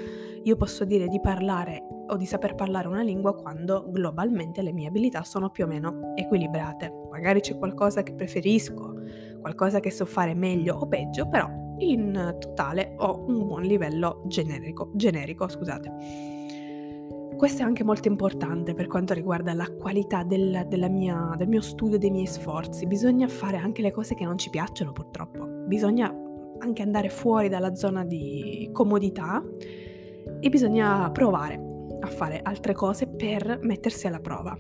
Io 0.43 0.57
posso 0.57 0.85
dire 0.85 1.09
di 1.09 1.21
parlare 1.21 1.83
o 2.09 2.17
di 2.17 2.27
saper 2.27 2.55
parlare 2.55 2.89
una 2.89 3.03
lingua 3.03 3.35
quando 3.35 3.87
globalmente 3.91 4.63
le 4.63 4.73
mie 4.73 4.89
abilità 4.89 5.23
sono 5.25 5.51
più 5.51 5.65
o 5.65 5.67
meno 5.67 6.13
equilibrate. 6.15 6.93
Magari 7.11 7.41
c'è 7.41 7.57
qualcosa 7.57 8.03
che 8.03 8.15
preferisco, 8.15 8.95
qualcosa 9.41 9.81
che 9.81 9.91
so 9.91 10.05
fare 10.05 10.35
meglio 10.35 10.77
o 10.77 10.87
peggio, 10.87 11.29
però 11.29 11.49
in 11.79 12.37
totale 12.39 12.95
ho 12.97 13.25
un 13.27 13.47
buon 13.47 13.63
livello 13.63 14.23
generico, 14.27 14.91
generico 14.95 15.49
scusate. 15.49 16.37
Questo 17.37 17.63
è 17.63 17.65
anche 17.65 17.85
molto 17.85 18.09
importante 18.09 18.75
per 18.75 18.89
quanto 18.89 19.15
riguarda 19.15 19.55
la 19.55 19.71
qualità 19.71 20.25
del, 20.25 20.67
mia, 20.91 21.35
del 21.37 21.47
mio 21.47 21.61
studio, 21.61 21.97
dei 21.97 22.11
miei 22.11 22.27
sforzi. 22.27 22.85
Bisogna 22.87 23.29
fare 23.29 23.57
anche 23.59 23.81
le 23.81 23.93
cose 23.93 24.17
che 24.17 24.25
non 24.25 24.39
ci 24.39 24.51
piacciono 24.51 24.91
purtroppo. 24.91 25.47
Bisogna 25.47 26.13
anche 26.59 26.83
andare 26.83 27.09
fuori 27.09 27.49
dalla 27.49 27.75
zona 27.75 28.05
di 28.05 28.69
comodità 28.73 29.43
e 30.41 30.49
bisogna 30.49 31.11
provare 31.11 31.61
a 32.01 32.07
fare 32.07 32.41
altre 32.43 32.75
cose 32.75 33.07
per 33.07 33.59
mettersi 33.63 34.07
alla 34.07 34.21
prova. 34.21 34.57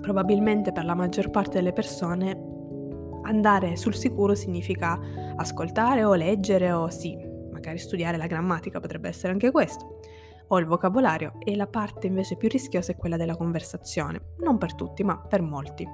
Probabilmente 0.00 0.72
per 0.72 0.84
la 0.84 0.94
maggior 0.94 1.30
parte 1.30 1.58
delle 1.58 1.72
persone 1.72 2.50
andare 3.22 3.76
sul 3.76 3.94
sicuro 3.94 4.34
significa 4.34 4.98
ascoltare 5.36 6.04
o 6.04 6.14
leggere 6.14 6.72
o 6.72 6.88
sì, 6.88 7.16
magari 7.50 7.78
studiare 7.78 8.16
la 8.16 8.26
grammatica 8.26 8.80
potrebbe 8.80 9.08
essere 9.08 9.32
anche 9.32 9.50
questo, 9.50 10.00
o 10.48 10.58
il 10.58 10.66
vocabolario 10.66 11.34
e 11.44 11.56
la 11.56 11.66
parte 11.66 12.06
invece 12.06 12.36
più 12.36 12.48
rischiosa 12.48 12.92
è 12.92 12.96
quella 12.96 13.16
della 13.16 13.36
conversazione, 13.36 14.34
non 14.38 14.58
per 14.58 14.74
tutti 14.74 15.02
ma 15.04 15.18
per 15.18 15.42
molti. 15.42 15.86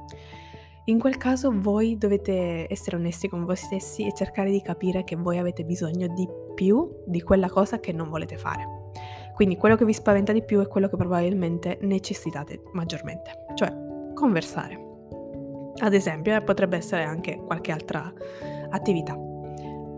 In 0.88 0.98
quel 0.98 1.18
caso 1.18 1.52
voi 1.54 1.98
dovete 1.98 2.66
essere 2.66 2.96
onesti 2.96 3.28
con 3.28 3.44
voi 3.44 3.56
stessi 3.56 4.06
e 4.06 4.14
cercare 4.14 4.50
di 4.50 4.62
capire 4.62 5.04
che 5.04 5.16
voi 5.16 5.36
avete 5.36 5.62
bisogno 5.62 6.06
di 6.08 6.26
più 6.54 7.02
di 7.04 7.20
quella 7.20 7.50
cosa 7.50 7.78
che 7.78 7.92
non 7.92 8.08
volete 8.08 8.38
fare. 8.38 8.90
Quindi 9.34 9.56
quello 9.56 9.76
che 9.76 9.84
vi 9.84 9.92
spaventa 9.92 10.32
di 10.32 10.42
più 10.42 10.60
è 10.60 10.66
quello 10.66 10.88
che 10.88 10.96
probabilmente 10.96 11.76
necessitate 11.82 12.62
maggiormente, 12.72 13.44
cioè 13.54 13.70
conversare. 14.14 14.86
Ad 15.76 15.92
esempio, 15.92 16.34
eh, 16.34 16.40
potrebbe 16.40 16.78
essere 16.78 17.04
anche 17.04 17.36
qualche 17.36 17.70
altra 17.70 18.10
attività. 18.70 19.14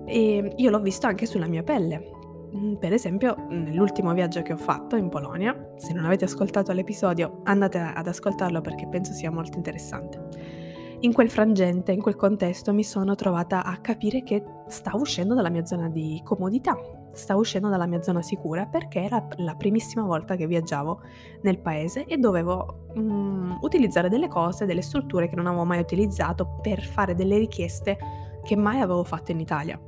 E 0.07 0.55
io 0.57 0.71
l'ho 0.71 0.81
visto 0.81 1.07
anche 1.07 1.25
sulla 1.25 1.47
mia 1.47 1.63
pelle. 1.63 2.11
Mm, 2.57 2.75
per 2.75 2.93
esempio, 2.93 3.37
nell'ultimo 3.49 4.13
viaggio 4.13 4.43
che 4.43 4.55
ho 4.55 4.59
fatto 4.59 4.97
in 4.97 5.09
Polonia, 5.09 5.73
se 5.77 5.93
non 5.93 6.05
avete 6.05 6.25
ascoltato 6.25 6.73
l'episodio, 6.73 7.43
andate 7.45 7.79
ad 7.79 8.09
ascoltarlo 8.09 8.61
perché 8.61 8.89
penso 8.89 9.13
sia 9.13 9.31
molto 9.31 9.57
interessante. 9.57 10.60
In 11.03 11.15
quel 11.15 11.31
frangente, 11.31 11.93
in 11.93 12.03
quel 12.03 12.15
contesto, 12.15 12.75
mi 12.75 12.85
sono 12.85 13.15
trovata 13.15 13.65
a 13.65 13.79
capire 13.79 14.23
che 14.23 14.45
stavo 14.67 14.99
uscendo 14.99 15.35
dalla 15.35 15.49
mia 15.49 15.65
zona 15.65 15.89
di 15.89 16.21
comodità, 16.23 16.79
stavo 17.13 17.41
uscendo 17.41 17.71
dalla 17.71 17.87
mia 17.87 18.03
zona 18.03 18.21
sicura 18.21 18.67
perché 18.67 19.01
era 19.01 19.27
la 19.37 19.55
primissima 19.55 20.05
volta 20.05 20.37
che 20.37 20.47
viaggiavo 20.47 21.01
nel 21.41 21.59
paese 21.59 22.05
e 22.05 22.19
dovevo 22.19 22.89
mm, 22.99 23.53
utilizzare 23.63 24.11
delle 24.11 24.29
cose, 24.29 24.67
delle 24.67 24.83
strutture 24.83 25.31
che 25.31 25.37
non 25.37 25.47
avevo 25.47 25.65
mai 25.65 25.81
utilizzato 25.81 26.59
per 26.61 26.83
fare 26.83 27.15
delle 27.15 27.39
richieste 27.39 27.97
che 28.43 28.55
mai 28.55 28.81
avevo 28.81 29.03
fatto 29.03 29.31
in 29.31 29.41
Italia. 29.41 29.81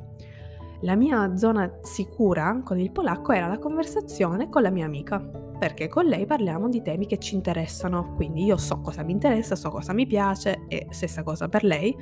La 0.81 0.97
mia 0.97 1.37
zona 1.37 1.79
sicura 1.83 2.63
con 2.65 2.79
il 2.79 2.91
polacco 2.91 3.33
era 3.33 3.49
la 3.49 3.59
conversazione 3.59 4.49
con 4.49 4.63
la 4.63 4.71
mia 4.71 4.87
amica, 4.87 5.52
perché 5.63 5.87
con 5.87 6.07
lei 6.07 6.27
parliamo 6.27 6.69
di 6.69 6.83
temi 6.83 7.07
che 7.07 7.19
ci 7.19 7.37
interessano, 7.37 8.15
quindi 8.17 8.43
io 8.43 8.57
so 8.57 8.81
cosa 8.81 9.05
mi 9.05 9.13
interessa, 9.13 9.55
so 9.55 9.71
cosa 9.71 9.93
mi 9.93 10.09
piace 10.09 10.65
e 10.67 10.89
stessa 10.91 11.23
cosa 11.23 11.49
per 11.49 11.63
lei. 11.63 11.97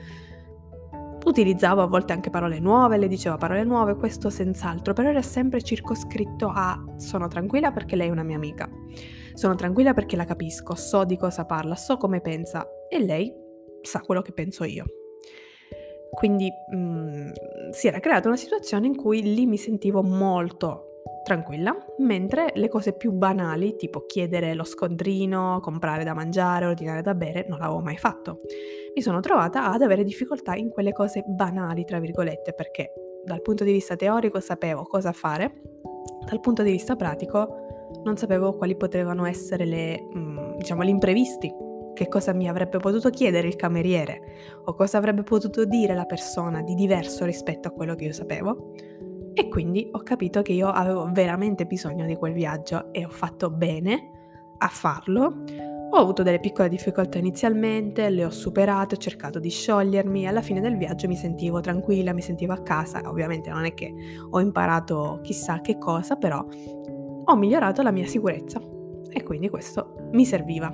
Utilizzavo 1.26 1.82
a 1.82 1.86
volte 1.86 2.14
anche 2.14 2.30
parole 2.30 2.58
nuove, 2.58 2.96
le 2.96 3.06
dicevo 3.06 3.36
parole 3.36 3.62
nuove, 3.64 3.96
questo 3.96 4.30
senz'altro, 4.30 4.94
però 4.94 5.10
era 5.10 5.20
sempre 5.20 5.60
circoscritto 5.60 6.50
a 6.50 6.82
sono 6.96 7.28
tranquilla 7.28 7.70
perché 7.70 7.96
lei 7.96 8.08
è 8.08 8.10
una 8.10 8.22
mia 8.22 8.36
amica, 8.36 8.66
sono 9.34 9.54
tranquilla 9.56 9.92
perché 9.92 10.16
la 10.16 10.24
capisco, 10.24 10.74
so 10.74 11.04
di 11.04 11.18
cosa 11.18 11.44
parla, 11.44 11.74
so 11.74 11.98
come 11.98 12.22
pensa 12.22 12.66
e 12.88 12.98
lei 12.98 13.30
sa 13.82 14.00
quello 14.00 14.22
che 14.22 14.32
penso 14.32 14.64
io. 14.64 14.86
Quindi 16.10 16.50
mh, 16.72 16.76
mm, 16.78 17.30
si 17.72 17.88
era 17.88 18.00
creata 18.00 18.28
una 18.28 18.38
situazione 18.38 18.86
in 18.86 18.96
cui 18.96 19.22
lì 19.22 19.44
mi 19.44 19.58
sentivo 19.58 20.02
molto 20.02 20.89
tranquilla, 21.22 21.76
mentre 21.98 22.52
le 22.54 22.68
cose 22.68 22.94
più 22.94 23.12
banali, 23.12 23.76
tipo 23.76 24.04
chiedere 24.06 24.54
lo 24.54 24.64
scontrino, 24.64 25.60
comprare 25.60 26.04
da 26.04 26.14
mangiare, 26.14 26.66
ordinare 26.66 27.02
da 27.02 27.14
bere, 27.14 27.46
non 27.48 27.58
l'avevo 27.58 27.80
mai 27.80 27.96
fatto. 27.96 28.40
Mi 28.94 29.02
sono 29.02 29.20
trovata 29.20 29.70
ad 29.70 29.82
avere 29.82 30.04
difficoltà 30.04 30.54
in 30.54 30.70
quelle 30.70 30.92
cose 30.92 31.22
banali, 31.26 31.84
tra 31.84 32.00
virgolette, 32.00 32.52
perché 32.52 32.92
dal 33.24 33.42
punto 33.42 33.64
di 33.64 33.72
vista 33.72 33.96
teorico 33.96 34.40
sapevo 34.40 34.82
cosa 34.84 35.12
fare, 35.12 35.62
dal 36.26 36.40
punto 36.40 36.62
di 36.62 36.70
vista 36.70 36.96
pratico 36.96 37.68
non 38.04 38.16
sapevo 38.16 38.56
quali 38.56 38.76
potevano 38.76 39.24
essere 39.26 39.64
le, 39.64 40.00
mm, 40.00 40.56
diciamo, 40.56 40.84
gli 40.84 40.88
imprevisti, 40.88 41.52
che 41.92 42.08
cosa 42.08 42.32
mi 42.32 42.48
avrebbe 42.48 42.78
potuto 42.78 43.10
chiedere 43.10 43.48
il 43.48 43.56
cameriere 43.56 44.20
o 44.64 44.74
cosa 44.74 44.96
avrebbe 44.96 45.22
potuto 45.22 45.64
dire 45.64 45.94
la 45.94 46.06
persona 46.06 46.62
di 46.62 46.74
diverso 46.74 47.24
rispetto 47.24 47.68
a 47.68 47.72
quello 47.72 47.94
che 47.94 48.04
io 48.04 48.12
sapevo 48.12 48.72
e 49.40 49.48
quindi 49.48 49.88
ho 49.90 50.02
capito 50.02 50.42
che 50.42 50.52
io 50.52 50.68
avevo 50.68 51.08
veramente 51.10 51.64
bisogno 51.64 52.04
di 52.04 52.14
quel 52.14 52.34
viaggio 52.34 52.92
e 52.92 53.06
ho 53.06 53.08
fatto 53.08 53.48
bene 53.48 54.10
a 54.58 54.68
farlo. 54.68 55.44
Ho 55.92 55.96
avuto 55.96 56.22
delle 56.22 56.40
piccole 56.40 56.68
difficoltà 56.68 57.16
inizialmente, 57.16 58.10
le 58.10 58.26
ho 58.26 58.30
superate, 58.30 58.96
ho 58.96 58.98
cercato 58.98 59.38
di 59.38 59.48
sciogliermi, 59.48 60.28
alla 60.28 60.42
fine 60.42 60.60
del 60.60 60.76
viaggio 60.76 61.08
mi 61.08 61.16
sentivo 61.16 61.60
tranquilla, 61.60 62.12
mi 62.12 62.20
sentivo 62.20 62.52
a 62.52 62.60
casa, 62.60 63.00
ovviamente 63.06 63.48
non 63.48 63.64
è 63.64 63.72
che 63.72 63.94
ho 64.28 64.40
imparato 64.40 65.20
chissà 65.22 65.62
che 65.62 65.78
cosa, 65.78 66.16
però 66.16 66.44
ho 67.24 67.36
migliorato 67.36 67.80
la 67.80 67.92
mia 67.92 68.06
sicurezza 68.06 68.60
e 69.10 69.22
quindi 69.22 69.48
questo 69.48 69.94
mi 70.12 70.26
serviva. 70.26 70.70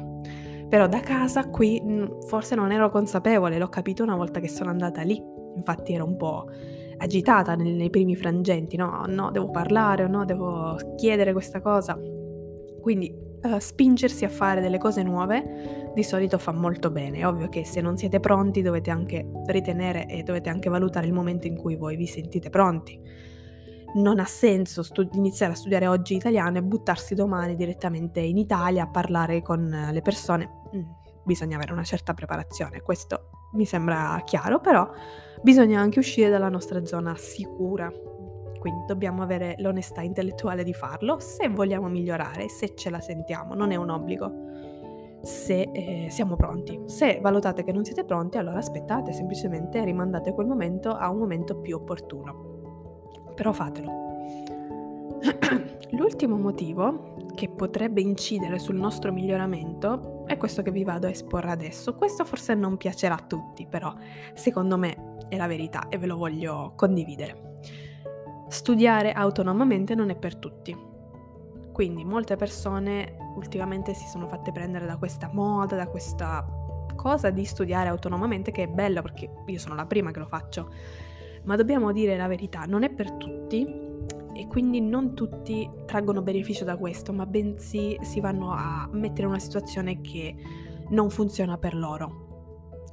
Però 0.69 0.89
da 0.89 0.99
casa 0.99 1.49
qui 1.51 1.81
forse 2.27 2.57
non 2.57 2.73
ero 2.73 2.91
consapevole, 2.91 3.59
l'ho 3.59 3.69
capito 3.69 4.03
una 4.03 4.17
volta 4.17 4.41
che 4.41 4.49
sono 4.49 4.71
andata 4.71 5.03
lì, 5.03 5.23
infatti 5.55 5.93
ero 5.93 6.05
un 6.05 6.17
po' 6.17 6.47
agitata 6.99 7.55
nei, 7.55 7.75
nei 7.75 7.91
primi 7.91 8.17
frangenti, 8.17 8.77
no, 8.77 9.05
no, 9.07 9.31
devo 9.31 9.51
parlare, 9.51 10.07
no, 10.09 10.25
devo 10.25 10.77
chiedere 10.97 11.33
questa 11.33 11.61
cosa. 11.61 11.99
Quindi 12.81 13.13
uh, 13.43 13.59
spingersi 13.59 14.25
a 14.25 14.29
fare 14.29 14.61
delle 14.61 14.79
cose 14.79 15.03
nuove 15.03 15.91
di 15.95 16.03
solito 16.03 16.39
fa 16.39 16.53
molto 16.53 16.91
bene. 16.91 17.19
È 17.19 17.27
ovvio 17.27 17.49
che 17.49 17.65
se 17.65 17.81
non 17.81 17.97
siete 17.97 18.21
pronti 18.21 18.63
dovete 18.63 18.91
anche 18.91 19.27
ritenere 19.47 20.07
e 20.07 20.23
dovete 20.23 20.49
anche 20.49 20.69
valutare 20.69 21.07
il 21.07 21.13
momento 21.13 21.47
in 21.47 21.57
cui 21.57 21.77
voi 21.77 21.97
vi 21.97 22.07
sentite 22.07 22.51
pronti. 22.51 23.01
non 23.95 24.19
ha 24.19 24.27
senso 24.27 24.83
stu- 24.83 25.09
iniziare 25.15 25.53
a 25.53 25.57
studiare 25.57 25.87
oggi 25.87 26.17
italiano 26.17 26.59
e 26.59 26.63
buttarsi 26.63 27.15
domani 27.15 27.55
direttamente 27.57 28.21
in 28.21 28.37
Italia 28.37 28.85
a 28.85 28.89
parlare 28.89 29.41
con 29.41 29.89
le 29.91 30.03
persone. 30.03 30.51
Mm, 30.77 30.83
bisogna 31.25 31.57
avere 31.57 31.73
una 31.73 31.85
certa 31.85 32.13
preparazione, 32.13 32.83
questo 32.83 33.31
mi 33.55 33.65
sembra 33.65 34.21
chiaro, 34.25 34.61
però 34.61 34.87
bisogna 35.47 35.79
anche 35.79 36.01
uscire 36.01 36.29
dalla 36.29 36.49
nostra 36.49 36.85
zona 36.85 37.15
sicura. 37.17 37.89
Quindi 38.59 38.85
dobbiamo 38.85 39.23
avere 39.23 39.55
l'onestà 39.59 40.01
intellettuale 40.01 40.65
di 40.65 40.73
farlo 40.73 41.21
se 41.21 41.49
vogliamo 41.49 41.87
migliorare, 41.87 42.49
se 42.49 42.75
ce 42.75 42.91
la 42.91 42.99
sentiamo, 42.99 43.55
non 43.55 43.71
è 43.71 43.77
un 43.77 43.91
obbligo 43.91 44.45
se 45.23 45.71
eh, 45.73 46.09
siamo 46.11 46.35
pronti. 46.35 46.81
Se 46.87 47.21
valutate 47.23 47.63
che 47.63 47.71
non 47.71 47.85
siete 47.85 48.05
pronti, 48.05 48.39
allora 48.39 48.59
aspettate, 48.59 49.13
semplicemente 49.13 49.85
rimandate 49.85 50.33
quel 50.33 50.49
momento 50.49 50.91
a 50.91 51.11
un 51.11 51.19
momento 51.19 51.61
più 51.61 51.77
opportuno. 51.77 53.31
Però 53.37 53.53
fatelo. 53.53 53.91
L'ultimo 55.91 56.37
motivo 56.37 57.15
che 57.37 57.49
potrebbe 57.49 58.01
incidere 58.01 58.59
sul 58.59 58.77
nostro 58.77 59.13
miglioramento 59.13 60.16
è 60.27 60.37
questo 60.37 60.63
che 60.63 60.71
vi 60.71 60.85
vado 60.85 61.07
a 61.07 61.11
esporre 61.11 61.51
adesso. 61.51 61.95
Questo 61.95 62.25
forse 62.25 62.55
non 62.55 62.77
piacerà 62.77 63.15
a 63.15 63.25
tutti, 63.27 63.67
però 63.67 63.95
secondo 64.35 64.77
me 64.77 65.17
è 65.29 65.37
la 65.37 65.47
verità 65.47 65.89
e 65.89 65.99
ve 65.99 66.07
lo 66.07 66.17
voglio 66.17 66.73
condividere. 66.75 67.61
Studiare 68.49 69.13
autonomamente 69.13 69.95
non 69.95 70.11
è 70.11 70.17
per 70.17 70.37
tutti. 70.37 70.77
Quindi 71.73 72.05
molte 72.05 72.37
persone 72.37 73.17
ultimamente 73.37 73.95
si 73.95 74.07
sono 74.07 74.27
fatte 74.27 74.51
prendere 74.51 74.87
da 74.87 74.97
questa 74.97 75.31
moda, 75.33 75.77
da 75.77 75.87
questa 75.87 76.45
cosa 76.97 77.31
di 77.31 77.45
studiare 77.45 77.89
autonomamente 77.89 78.51
che 78.51 78.65
è 78.65 78.69
bella 78.69 79.03
perché 79.03 79.31
io 79.45 79.59
sono 79.59 79.75
la 79.75 79.87
prima 79.87 80.11
che 80.11 80.19
lo 80.19 80.27
faccio. 80.27 80.73
Ma 81.45 81.55
dobbiamo 81.55 81.93
dire 81.93 82.17
la 82.17 82.27
verità, 82.27 82.65
non 82.65 82.83
è 82.83 82.91
per 82.91 83.13
tutti 83.13 83.86
e 84.37 84.47
quindi 84.47 84.81
non 84.81 85.15
tutti 85.15 85.69
traggono 85.87 86.23
beneficio 86.23 86.65
da 86.65 86.77
questo, 86.77 87.13
ma 87.13 87.27
bensì 87.27 87.97
si 88.03 88.21
vanno 88.21 88.53
a 88.53 88.89
mettere 88.93 89.23
in 89.23 89.29
una 89.29 89.39
situazione 89.39 90.01
che 90.01 90.35
non 90.91 91.11
funziona 91.11 91.59
per 91.59 91.75
loro 91.75 92.27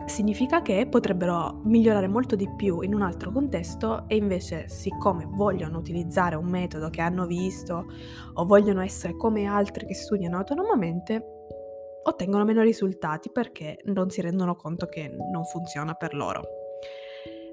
significa 0.05 0.61
che 0.61 0.87
potrebbero 0.87 1.61
migliorare 1.63 2.07
molto 2.07 2.35
di 2.35 2.49
più 2.55 2.81
in 2.81 2.93
un 2.93 3.01
altro 3.01 3.31
contesto 3.31 4.05
e 4.07 4.15
invece 4.15 4.67
siccome 4.67 5.25
vogliono 5.27 5.77
utilizzare 5.77 6.35
un 6.35 6.45
metodo 6.45 6.89
che 6.89 7.01
hanno 7.01 7.25
visto 7.25 7.85
o 8.33 8.45
vogliono 8.45 8.81
essere 8.81 9.15
come 9.15 9.45
altri 9.45 9.85
che 9.85 9.93
studiano 9.93 10.37
autonomamente, 10.37 11.23
ottengono 12.03 12.43
meno 12.43 12.61
risultati 12.61 13.29
perché 13.31 13.79
non 13.85 14.09
si 14.09 14.21
rendono 14.21 14.55
conto 14.55 14.87
che 14.87 15.09
non 15.31 15.45
funziona 15.45 15.93
per 15.93 16.13
loro. 16.13 16.41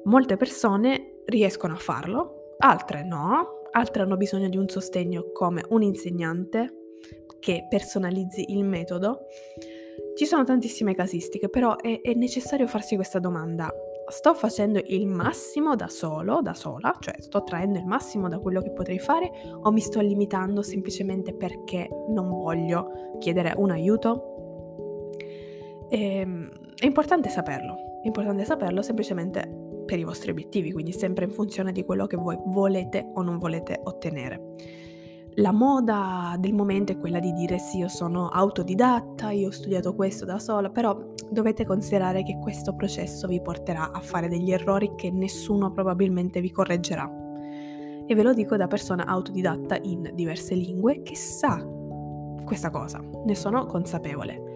Molte 0.04 0.36
persone 0.36 1.22
riescono 1.26 1.74
a 1.74 1.78
farlo, 1.78 2.54
altre 2.58 3.04
no, 3.04 3.59
altre 3.72 4.02
hanno 4.02 4.16
bisogno 4.16 4.48
di 4.48 4.56
un 4.56 4.68
sostegno 4.68 5.30
come 5.32 5.62
un 5.70 5.82
insegnante 5.82 6.74
che 7.38 7.66
personalizzi 7.68 8.52
il 8.52 8.64
metodo 8.64 9.26
ci 10.14 10.26
sono 10.26 10.44
tantissime 10.44 10.94
casistiche, 10.94 11.48
però 11.48 11.76
è, 11.76 12.00
è 12.02 12.14
necessario 12.14 12.66
farsi 12.66 12.94
questa 12.94 13.18
domanda. 13.18 13.72
Sto 14.08 14.34
facendo 14.34 14.80
il 14.84 15.06
massimo 15.06 15.76
da 15.76 15.88
solo, 15.88 16.42
da 16.42 16.52
sola, 16.52 16.94
cioè 16.98 17.14
sto 17.20 17.44
traendo 17.44 17.78
il 17.78 17.86
massimo 17.86 18.28
da 18.28 18.38
quello 18.38 18.60
che 18.60 18.72
potrei 18.72 18.98
fare 18.98 19.30
o 19.62 19.70
mi 19.70 19.80
sto 19.80 20.00
limitando 20.00 20.62
semplicemente 20.62 21.32
perché 21.32 21.88
non 22.08 22.28
voglio 22.28 23.16
chiedere 23.18 23.54
un 23.56 23.70
aiuto? 23.70 25.12
E, 25.88 26.16
ehm, 26.16 26.50
è 26.78 26.86
importante 26.86 27.28
saperlo, 27.28 28.00
è 28.02 28.06
importante 28.06 28.44
saperlo 28.44 28.82
semplicemente 28.82 29.69
per 29.90 29.98
i 29.98 30.04
vostri 30.04 30.30
obiettivi, 30.30 30.70
quindi 30.70 30.92
sempre 30.92 31.24
in 31.24 31.32
funzione 31.32 31.72
di 31.72 31.84
quello 31.84 32.06
che 32.06 32.16
voi 32.16 32.38
volete 32.46 33.10
o 33.14 33.22
non 33.22 33.38
volete 33.38 33.80
ottenere. 33.82 34.54
La 35.34 35.50
moda 35.50 36.36
del 36.38 36.54
momento 36.54 36.92
è 36.92 36.98
quella 36.98 37.18
di 37.18 37.32
dire 37.32 37.58
sì, 37.58 37.78
io 37.78 37.88
sono 37.88 38.28
autodidatta, 38.28 39.32
io 39.32 39.48
ho 39.48 39.50
studiato 39.50 39.96
questo 39.96 40.24
da 40.24 40.38
sola, 40.38 40.70
però 40.70 40.96
dovete 41.28 41.66
considerare 41.66 42.22
che 42.22 42.38
questo 42.40 42.76
processo 42.76 43.26
vi 43.26 43.42
porterà 43.42 43.90
a 43.90 43.98
fare 43.98 44.28
degli 44.28 44.52
errori 44.52 44.92
che 44.94 45.10
nessuno 45.10 45.72
probabilmente 45.72 46.40
vi 46.40 46.52
correggerà. 46.52 47.10
E 48.06 48.14
ve 48.14 48.22
lo 48.22 48.32
dico 48.32 48.56
da 48.56 48.68
persona 48.68 49.06
autodidatta 49.06 49.76
in 49.82 50.12
diverse 50.14 50.54
lingue 50.54 51.02
che 51.02 51.16
sa 51.16 51.66
questa 52.44 52.70
cosa, 52.70 53.02
ne 53.24 53.34
sono 53.34 53.66
consapevole. 53.66 54.49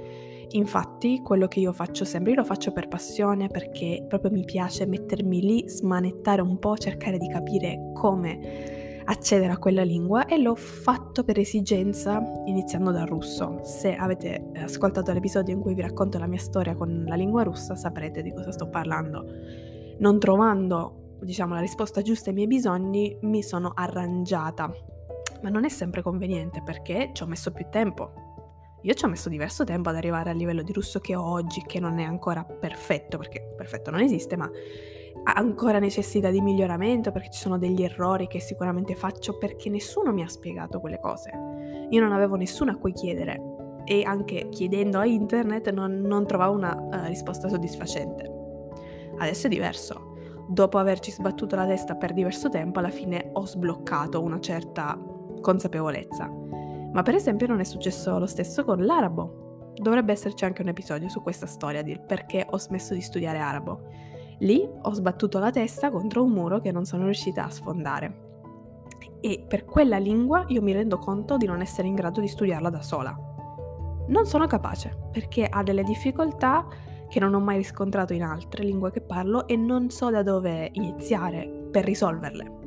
Infatti, 0.52 1.20
quello 1.22 1.46
che 1.46 1.60
io 1.60 1.72
faccio 1.72 2.04
sempre, 2.04 2.32
io 2.32 2.38
lo 2.38 2.44
faccio 2.44 2.72
per 2.72 2.88
passione 2.88 3.48
perché 3.48 4.04
proprio 4.08 4.30
mi 4.30 4.44
piace 4.44 4.86
mettermi 4.86 5.40
lì, 5.40 5.68
smanettare 5.68 6.42
un 6.42 6.58
po', 6.58 6.76
cercare 6.76 7.18
di 7.18 7.28
capire 7.28 7.90
come 7.94 8.82
accedere 9.04 9.52
a 9.52 9.58
quella 9.58 9.82
lingua 9.82 10.26
e 10.26 10.38
l'ho 10.38 10.54
fatto 10.54 11.24
per 11.24 11.38
esigenza 11.38 12.22
iniziando 12.46 12.90
dal 12.90 13.06
russo. 13.06 13.60
Se 13.62 13.94
avete 13.94 14.50
ascoltato 14.56 15.12
l'episodio 15.12 15.54
in 15.54 15.60
cui 15.60 15.74
vi 15.74 15.82
racconto 15.82 16.18
la 16.18 16.26
mia 16.26 16.38
storia 16.38 16.74
con 16.74 17.04
la 17.06 17.14
lingua 17.14 17.42
russa 17.42 17.74
saprete 17.74 18.22
di 18.22 18.32
cosa 18.32 18.52
sto 18.52 18.68
parlando. 18.68 19.24
Non 19.98 20.18
trovando, 20.18 21.18
diciamo, 21.20 21.54
la 21.54 21.60
risposta 21.60 22.02
giusta 22.02 22.30
ai 22.30 22.34
miei 22.34 22.48
bisogni, 22.48 23.16
mi 23.22 23.42
sono 23.42 23.72
arrangiata. 23.74 24.72
Ma 25.42 25.50
non 25.50 25.64
è 25.64 25.68
sempre 25.68 26.02
conveniente 26.02 26.62
perché 26.64 27.10
ci 27.12 27.22
ho 27.22 27.26
messo 27.26 27.52
più 27.52 27.66
tempo. 27.70 28.23
Io 28.84 28.92
ci 28.92 29.06
ho 29.06 29.08
messo 29.08 29.30
diverso 29.30 29.64
tempo 29.64 29.88
ad 29.88 29.96
arrivare 29.96 30.28
al 30.28 30.36
livello 30.36 30.62
di 30.62 30.72
russo 30.72 31.00
che 31.00 31.16
ho 31.16 31.22
oggi, 31.22 31.62
che 31.66 31.80
non 31.80 31.98
è 31.98 32.04
ancora 32.04 32.44
perfetto, 32.44 33.16
perché 33.16 33.54
perfetto 33.56 33.90
non 33.90 34.00
esiste, 34.00 34.36
ma 34.36 34.50
ancora 35.24 35.78
necessità 35.78 36.28
di 36.28 36.42
miglioramento 36.42 37.10
perché 37.10 37.30
ci 37.30 37.40
sono 37.40 37.56
degli 37.56 37.82
errori 37.82 38.26
che 38.26 38.40
sicuramente 38.40 38.94
faccio 38.94 39.38
perché 39.38 39.70
nessuno 39.70 40.12
mi 40.12 40.22
ha 40.22 40.28
spiegato 40.28 40.80
quelle 40.80 41.00
cose. 41.00 41.30
Io 41.88 42.00
non 42.00 42.12
avevo 42.12 42.36
nessuno 42.36 42.72
a 42.72 42.76
cui 42.76 42.92
chiedere 42.92 43.40
e 43.86 44.02
anche 44.02 44.50
chiedendo 44.50 44.98
a 44.98 45.06
internet 45.06 45.70
non, 45.70 46.00
non 46.00 46.26
trovavo 46.26 46.54
una 46.54 46.74
uh, 46.76 47.06
risposta 47.06 47.48
soddisfacente. 47.48 48.30
Adesso 49.16 49.46
è 49.46 49.50
diverso. 49.50 50.12
Dopo 50.46 50.76
averci 50.76 51.10
sbattuto 51.10 51.56
la 51.56 51.64
testa 51.64 51.94
per 51.94 52.12
diverso 52.12 52.50
tempo, 52.50 52.80
alla 52.80 52.90
fine 52.90 53.30
ho 53.32 53.46
sbloccato 53.46 54.22
una 54.22 54.40
certa 54.40 54.98
consapevolezza. 55.40 56.43
Ma 56.94 57.02
per 57.02 57.14
esempio 57.14 57.46
non 57.46 57.60
è 57.60 57.64
successo 57.64 58.18
lo 58.18 58.26
stesso 58.26 58.64
con 58.64 58.84
l'arabo. 58.84 59.72
Dovrebbe 59.74 60.12
esserci 60.12 60.44
anche 60.44 60.62
un 60.62 60.68
episodio 60.68 61.08
su 61.08 61.22
questa 61.22 61.46
storia 61.46 61.82
del 61.82 62.00
perché 62.00 62.46
ho 62.48 62.58
smesso 62.58 62.94
di 62.94 63.00
studiare 63.00 63.38
arabo 63.38 63.82
Lì 64.38 64.68
ho 64.82 64.92
sbattuto 64.92 65.38
la 65.38 65.50
testa 65.50 65.90
contro 65.90 66.24
un 66.24 66.32
muro 66.32 66.60
che 66.60 66.72
non 66.72 66.84
sono 66.84 67.04
riuscita 67.04 67.44
a 67.44 67.50
sfondare. 67.50 68.22
E 69.20 69.44
per 69.46 69.64
quella 69.64 69.96
lingua 69.96 70.44
io 70.48 70.60
mi 70.60 70.72
rendo 70.72 70.98
conto 70.98 71.36
di 71.36 71.46
non 71.46 71.60
essere 71.60 71.88
in 71.88 71.94
grado 71.94 72.20
di 72.20 72.28
studiarla 72.28 72.68
da 72.68 72.82
sola. 72.82 73.16
Non 74.08 74.26
sono 74.26 74.46
capace 74.46 75.08
perché 75.10 75.46
ha 75.46 75.62
delle 75.62 75.82
difficoltà 75.82 76.66
che 77.08 77.20
non 77.20 77.32
ho 77.32 77.40
mai 77.40 77.56
riscontrato 77.56 78.12
in 78.12 78.22
altre 78.22 78.64
lingue 78.64 78.90
che 78.90 79.00
parlo 79.00 79.46
e 79.46 79.56
non 79.56 79.88
so 79.90 80.10
da 80.10 80.22
dove 80.22 80.68
iniziare 80.72 81.68
per 81.70 81.84
risolverle. 81.84 82.62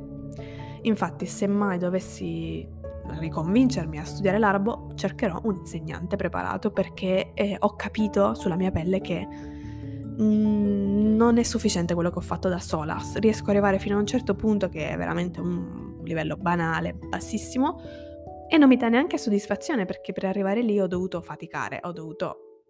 Infatti, 0.82 1.26
se 1.26 1.46
mai 1.46 1.78
dovessi 1.78 2.66
riconvincermi 3.18 3.98
a 3.98 4.04
studiare 4.04 4.38
l'arabo, 4.38 4.90
cercherò 4.94 5.40
un 5.44 5.56
insegnante 5.56 6.16
preparato 6.16 6.70
perché 6.70 7.32
eh, 7.34 7.56
ho 7.58 7.74
capito 7.76 8.34
sulla 8.34 8.56
mia 8.56 8.70
pelle 8.70 9.00
che 9.00 9.56
Mm, 10.20 11.14
non 11.14 11.38
è 11.38 11.44
sufficiente 11.44 11.94
quello 11.94 12.10
che 12.10 12.18
ho 12.18 12.22
fatto 12.22 12.48
da 12.48 12.58
sola. 12.58 12.98
Riesco 13.14 13.44
ad 13.44 13.50
arrivare 13.50 13.78
fino 13.78 13.96
a 13.96 14.00
un 14.00 14.06
certo 14.06 14.34
punto 14.34 14.68
che 14.68 14.90
è 14.90 14.96
veramente 14.96 15.40
un 15.40 16.00
livello 16.02 16.36
banale, 16.36 16.94
bassissimo, 16.94 17.80
e 18.48 18.56
non 18.58 18.68
mi 18.68 18.76
dà 18.76 18.88
neanche 18.88 19.16
soddisfazione 19.16 19.84
perché 19.84 20.12
per 20.12 20.24
arrivare 20.24 20.62
lì 20.62 20.80
ho 20.80 20.86
dovuto 20.86 21.20
faticare, 21.20 21.78
ho 21.82 21.92
dovuto 21.92 22.62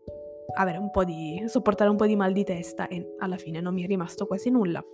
avere 0.57 0.79
un 0.79 0.91
po' 0.91 1.05
di 1.05 1.43
sopportare 1.47 1.89
un 1.89 1.97
po' 1.97 2.07
di 2.07 2.17
mal 2.17 2.33
di 2.33 2.45
testa 2.45 2.89
e 2.89 3.15
alla 3.19 3.37
fine 3.37 3.61
non 3.61 3.73
mi 3.73 3.85
è 3.85 3.87
rimasto 3.87 4.27
quasi 4.27 4.51
nulla. 4.51 4.85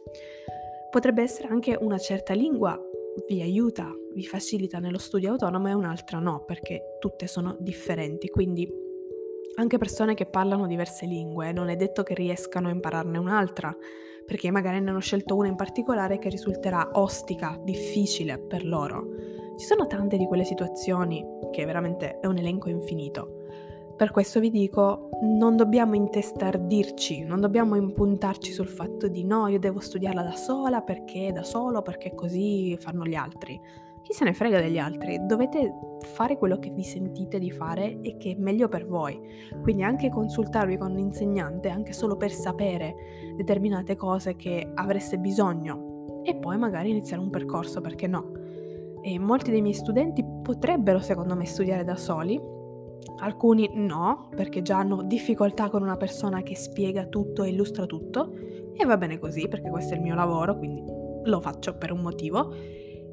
Potrebbe 0.91 1.23
essere 1.23 1.49
anche 1.49 1.77
una 1.81 1.99
certa 1.99 2.35
lingua 2.35 2.79
vi 3.29 3.41
aiuta, 3.43 3.91
vi 4.13 4.25
facilita 4.25 4.79
nello 4.79 4.99
studio 4.99 5.31
autonomo 5.31 5.69
e 5.69 5.75
un'altra 5.75 6.19
no, 6.19 6.45
perché 6.45 6.97
tutte 6.99 7.27
sono 7.27 7.57
differenti, 7.59 8.29
quindi 8.29 8.69
anche 9.57 9.79
persone 9.79 10.15
che 10.15 10.27
parlano 10.27 10.67
diverse 10.67 11.07
lingue, 11.07 11.53
non 11.53 11.69
è 11.69 11.77
detto 11.77 12.03
che 12.03 12.15
riescano 12.15 12.69
a 12.69 12.73
impararne 12.73 13.19
un'altra, 13.19 13.77
perché 14.27 14.51
magari 14.51 14.81
ne 14.81 14.91
hanno 14.91 15.01
scelto 15.01 15.37
una 15.37 15.49
in 15.49 15.55
particolare 15.55 16.19
che 16.19 16.29
risulterà 16.29 16.91
ostica, 16.95 17.61
difficile 17.63 18.39
per 18.39 18.65
loro. 18.65 19.07
Ci 19.57 19.65
sono 19.67 19.87
tante 19.87 20.17
di 20.17 20.27
quelle 20.27 20.45
situazioni 20.45 21.25
che 21.53 21.65
veramente 21.65 22.19
è 22.19 22.27
un 22.27 22.39
elenco 22.39 22.69
infinito. 22.69 23.34
Per 23.97 24.11
questo 24.11 24.41
vi 24.41 24.51
dico, 24.51 25.11
non 25.23 25.57
dobbiamo 25.57 25.95
intestardirci, 25.95 27.23
non 27.23 27.41
dobbiamo 27.41 27.77
impuntarci 27.77 28.53
sul 28.53 28.69
fatto 28.69 29.07
di 29.09 29.25
no, 29.25 29.47
io 29.47 29.59
devo 29.59 29.79
studiarla 29.79 30.23
da 30.23 30.35
sola 30.35 30.81
perché 30.81 31.31
da 31.33 31.45
solo, 31.45 31.83
perché 31.83 32.15
così 32.15 32.77
fanno 32.79 33.05
gli 33.05 33.15
altri 33.15 33.61
chi 34.05 34.13
se 34.13 34.25
ne 34.25 34.35
frega 34.35 34.61
degli 34.61 34.79
altri, 34.79 35.19
dovete 35.25 35.99
fare 36.03 36.37
quello 36.37 36.59
che 36.59 36.69
vi 36.69 36.83
sentite 36.83 37.39
di 37.39 37.51
fare 37.51 38.01
e 38.03 38.19
che 38.19 38.33
è 38.33 38.37
meglio 38.39 38.69
per 38.69 38.87
voi. 38.87 39.19
Quindi 39.63 39.83
anche 39.83 40.11
consultarvi 40.11 40.77
con 40.77 40.91
un 40.93 40.99
insegnante, 40.99 41.71
anche 41.71 41.95
solo 41.95 42.15
per 42.19 42.31
sapere 42.31 42.95
determinate 43.35 43.97
cose 43.97 44.37
che 44.37 44.71
avreste 44.75 45.17
bisogno 45.17 46.21
e 46.23 46.37
poi 46.37 46.59
magari 46.59 46.91
iniziare 46.91 47.23
un 47.23 47.31
percorso, 47.31 47.81
perché 47.81 48.07
no? 48.07 48.33
e 49.01 49.19
molti 49.19 49.51
dei 49.51 49.61
miei 49.61 49.75
studenti 49.75 50.25
potrebbero 50.43 50.99
secondo 50.99 51.35
me 51.35 51.47
studiare 51.47 51.83
da 51.85 51.97
soli, 51.97 52.41
alcuni 53.19 53.71
no, 53.75 54.29
perché 54.35 54.63
già 54.63 54.79
hanno 54.79 55.03
difficoltà 55.03 55.71
con 55.71 55.83
una 55.83 55.97
persona 55.97 56.43
che 56.43 56.57
spiega 56.57 57.07
tutto 57.07 57.43
e 57.43 57.51
illustra 57.51 57.87
tutto 57.87 58.35
e 58.77 58.85
va 58.85 58.97
bene 58.97 59.19
così 59.19 59.49
perché 59.49 59.71
questo 59.71 59.95
è 59.95 59.97
il 59.97 60.03
mio 60.03 60.15
lavoro, 60.15 60.59
quindi 60.59 60.83
lo 61.25 61.41
faccio 61.41 61.77
per 61.77 61.93
un 61.93 62.01
motivo. 62.01 62.53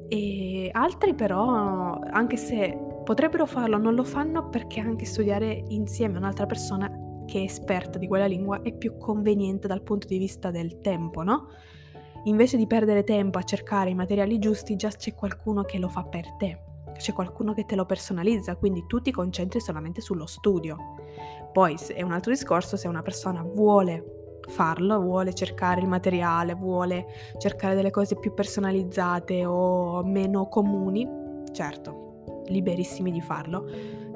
E 0.08 0.68
altri 0.72 1.14
però, 1.14 1.98
anche 1.98 2.36
se 2.36 2.76
potrebbero 3.04 3.46
farlo, 3.46 3.78
non 3.78 3.94
lo 3.94 4.04
fanno 4.04 4.48
perché 4.48 4.80
anche 4.80 5.06
studiare 5.06 5.64
insieme 5.68 6.16
a 6.16 6.18
un'altra 6.18 6.46
persona 6.46 6.90
che 7.26 7.40
è 7.40 7.42
esperta 7.44 7.98
di 7.98 8.06
quella 8.06 8.26
lingua 8.26 8.60
è 8.62 8.72
più 8.72 8.98
conveniente 8.98 9.66
dal 9.66 9.82
punto 9.82 10.06
di 10.06 10.18
vista 10.18 10.50
del 10.50 10.80
tempo, 10.80 11.22
no? 11.22 11.48
Invece 12.24 12.56
di 12.56 12.66
perdere 12.66 13.04
tempo 13.04 13.38
a 13.38 13.42
cercare 13.42 13.90
i 13.90 13.94
materiali 13.94 14.38
giusti, 14.38 14.76
già 14.76 14.88
c'è 14.90 15.14
qualcuno 15.14 15.62
che 15.62 15.78
lo 15.78 15.88
fa 15.88 16.02
per 16.04 16.32
te, 16.36 16.62
c'è 16.96 17.12
qualcuno 17.12 17.54
che 17.54 17.64
te 17.64 17.76
lo 17.76 17.84
personalizza, 17.84 18.56
quindi 18.56 18.84
tu 18.86 19.00
ti 19.00 19.10
concentri 19.10 19.60
solamente 19.60 20.00
sullo 20.00 20.26
studio. 20.26 20.76
Poi 21.52 21.76
è 21.94 22.02
un 22.02 22.12
altro 22.12 22.30
discorso 22.30 22.76
se 22.76 22.88
una 22.88 23.02
persona 23.02 23.42
vuole 23.42 24.40
farlo, 24.48 25.00
vuole 25.00 25.34
cercare 25.34 25.80
il 25.80 25.88
materiale, 25.88 26.54
vuole 26.54 27.06
cercare 27.38 27.74
delle 27.74 27.90
cose 27.90 28.16
più 28.16 28.34
personalizzate 28.34 29.44
o 29.44 30.02
meno 30.02 30.48
comuni, 30.48 31.08
certo, 31.52 32.42
liberissimi 32.46 33.10
di 33.10 33.20
farlo, 33.20 33.66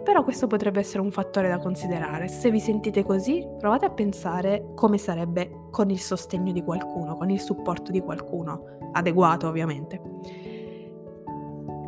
però 0.02 0.22
questo 0.22 0.46
potrebbe 0.46 0.80
essere 0.80 1.00
un 1.00 1.10
fattore 1.10 1.48
da 1.48 1.58
considerare. 1.58 2.28
Se 2.28 2.50
vi 2.50 2.60
sentite 2.60 3.04
così, 3.04 3.46
provate 3.58 3.86
a 3.86 3.90
pensare 3.90 4.68
come 4.74 4.98
sarebbe 4.98 5.68
con 5.70 5.90
il 5.90 5.98
sostegno 5.98 6.52
di 6.52 6.62
qualcuno, 6.62 7.16
con 7.16 7.28
il 7.30 7.40
supporto 7.40 7.90
di 7.90 8.00
qualcuno, 8.00 8.90
adeguato 8.92 9.48
ovviamente. 9.48 10.00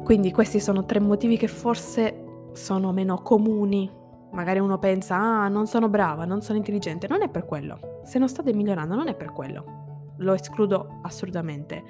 Quindi 0.09 0.33
questi 0.33 0.59
sono 0.59 0.87
tre 0.87 1.01
motivi 1.01 1.37
che 1.37 1.49
forse 1.49 2.49
sono 2.53 2.93
meno 2.93 3.21
comuni. 3.21 3.91
Magari 4.31 4.59
uno 4.59 4.79
pensa, 4.79 5.17
ah, 5.17 5.49
non 5.49 5.67
sono 5.67 5.91
brava, 5.91 6.25
non 6.25 6.41
sono 6.41 6.57
intelligente. 6.57 7.07
Non 7.09 7.21
è 7.21 7.29
per 7.29 7.45
quello. 7.45 8.01
Se 8.05 8.19
non 8.19 8.27
state 8.27 8.55
migliorando, 8.55 8.95
non 8.95 9.09
è 9.09 9.15
per 9.15 9.35
quello. 9.35 10.15
Lo 10.17 10.33
escludo 10.33 11.01
assolutamente 11.03 11.85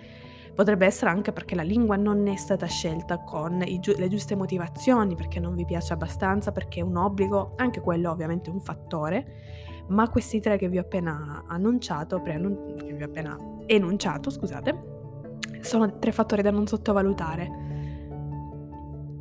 Potrebbe 0.58 0.86
essere 0.86 1.12
anche 1.12 1.30
perché 1.30 1.54
la 1.54 1.62
lingua 1.62 1.94
non 1.94 2.26
è 2.26 2.34
stata 2.34 2.66
scelta 2.66 3.18
con 3.18 3.64
giu- 3.78 3.96
le 3.96 4.08
giuste 4.08 4.34
motivazioni, 4.34 5.14
perché 5.14 5.38
non 5.38 5.54
vi 5.54 5.64
piace 5.64 5.92
abbastanza, 5.92 6.50
perché 6.50 6.80
è 6.80 6.82
un 6.82 6.96
obbligo, 6.96 7.52
anche 7.54 7.80
quello 7.80 8.10
ovviamente 8.10 8.50
è 8.50 8.52
un 8.52 8.58
fattore, 8.58 9.84
ma 9.90 10.08
questi 10.08 10.40
tre 10.40 10.58
che 10.58 10.68
vi 10.68 10.78
ho 10.78 10.80
appena 10.80 11.44
annunciato, 11.46 12.20
preannun- 12.20 12.74
che 12.74 12.92
vi 12.92 13.00
ho 13.04 13.06
appena 13.06 13.38
enunciato, 13.66 14.30
scusate, 14.30 14.96
sono 15.60 15.96
tre 16.00 16.10
fattori 16.10 16.42
da 16.42 16.50
non 16.50 16.66
sottovalutare. 16.66 17.67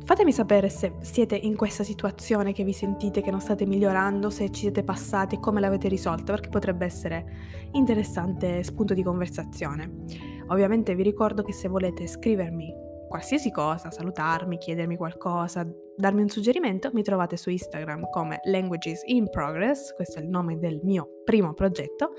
Fatemi 0.08 0.32
sapere 0.32 0.70
se 0.70 0.94
siete 1.00 1.36
in 1.36 1.54
questa 1.54 1.84
situazione 1.84 2.54
che 2.54 2.64
vi 2.64 2.72
sentite 2.72 3.20
che 3.20 3.30
non 3.30 3.42
state 3.42 3.66
migliorando, 3.66 4.30
se 4.30 4.50
ci 4.50 4.62
siete 4.62 4.82
passati 4.82 5.34
e 5.34 5.38
come 5.38 5.60
l'avete 5.60 5.86
risolta, 5.86 6.32
perché 6.32 6.48
potrebbe 6.48 6.86
essere 6.86 7.26
interessante 7.72 8.62
spunto 8.62 8.94
di 8.94 9.02
conversazione. 9.02 10.04
Ovviamente 10.46 10.94
vi 10.94 11.02
ricordo 11.02 11.42
che 11.42 11.52
se 11.52 11.68
volete 11.68 12.06
scrivermi 12.06 12.72
qualsiasi 13.06 13.50
cosa, 13.50 13.90
salutarmi, 13.90 14.56
chiedermi 14.56 14.96
qualcosa, 14.96 15.68
darmi 15.98 16.22
un 16.22 16.28
suggerimento, 16.28 16.90
mi 16.92 17.02
trovate 17.02 17.36
su 17.36 17.50
Instagram 17.50 18.08
come 18.10 18.40
Languages 18.44 19.02
in 19.06 19.28
Progress, 19.28 19.92
questo 19.94 20.20
è 20.20 20.22
il 20.22 20.28
nome 20.28 20.58
del 20.58 20.80
mio 20.84 21.22
primo 21.24 21.52
progetto. 21.52 22.12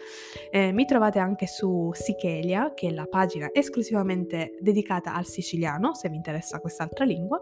Eh, 0.51 0.71
mi 0.71 0.85
trovate 0.85 1.19
anche 1.19 1.47
su 1.47 1.89
Sichelia, 1.93 2.73
che 2.73 2.89
è 2.89 2.91
la 2.91 3.05
pagina 3.05 3.49
esclusivamente 3.51 4.57
dedicata 4.59 5.15
al 5.15 5.25
siciliano, 5.25 5.95
se 5.95 6.09
vi 6.09 6.17
interessa 6.17 6.59
quest'altra 6.59 7.05
lingua, 7.05 7.41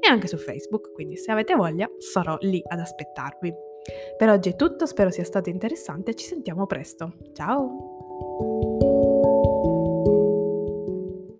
e 0.00 0.08
anche 0.08 0.28
su 0.28 0.36
Facebook, 0.36 0.92
quindi 0.92 1.16
se 1.16 1.32
avete 1.32 1.54
voglia 1.54 1.90
sarò 1.98 2.36
lì 2.40 2.62
ad 2.64 2.78
aspettarvi. 2.78 3.52
Per 4.16 4.28
oggi 4.28 4.50
è 4.50 4.56
tutto, 4.56 4.86
spero 4.86 5.10
sia 5.10 5.24
stato 5.24 5.50
interessante, 5.50 6.14
ci 6.14 6.24
sentiamo 6.24 6.66
presto. 6.66 7.14
Ciao! 7.32 8.51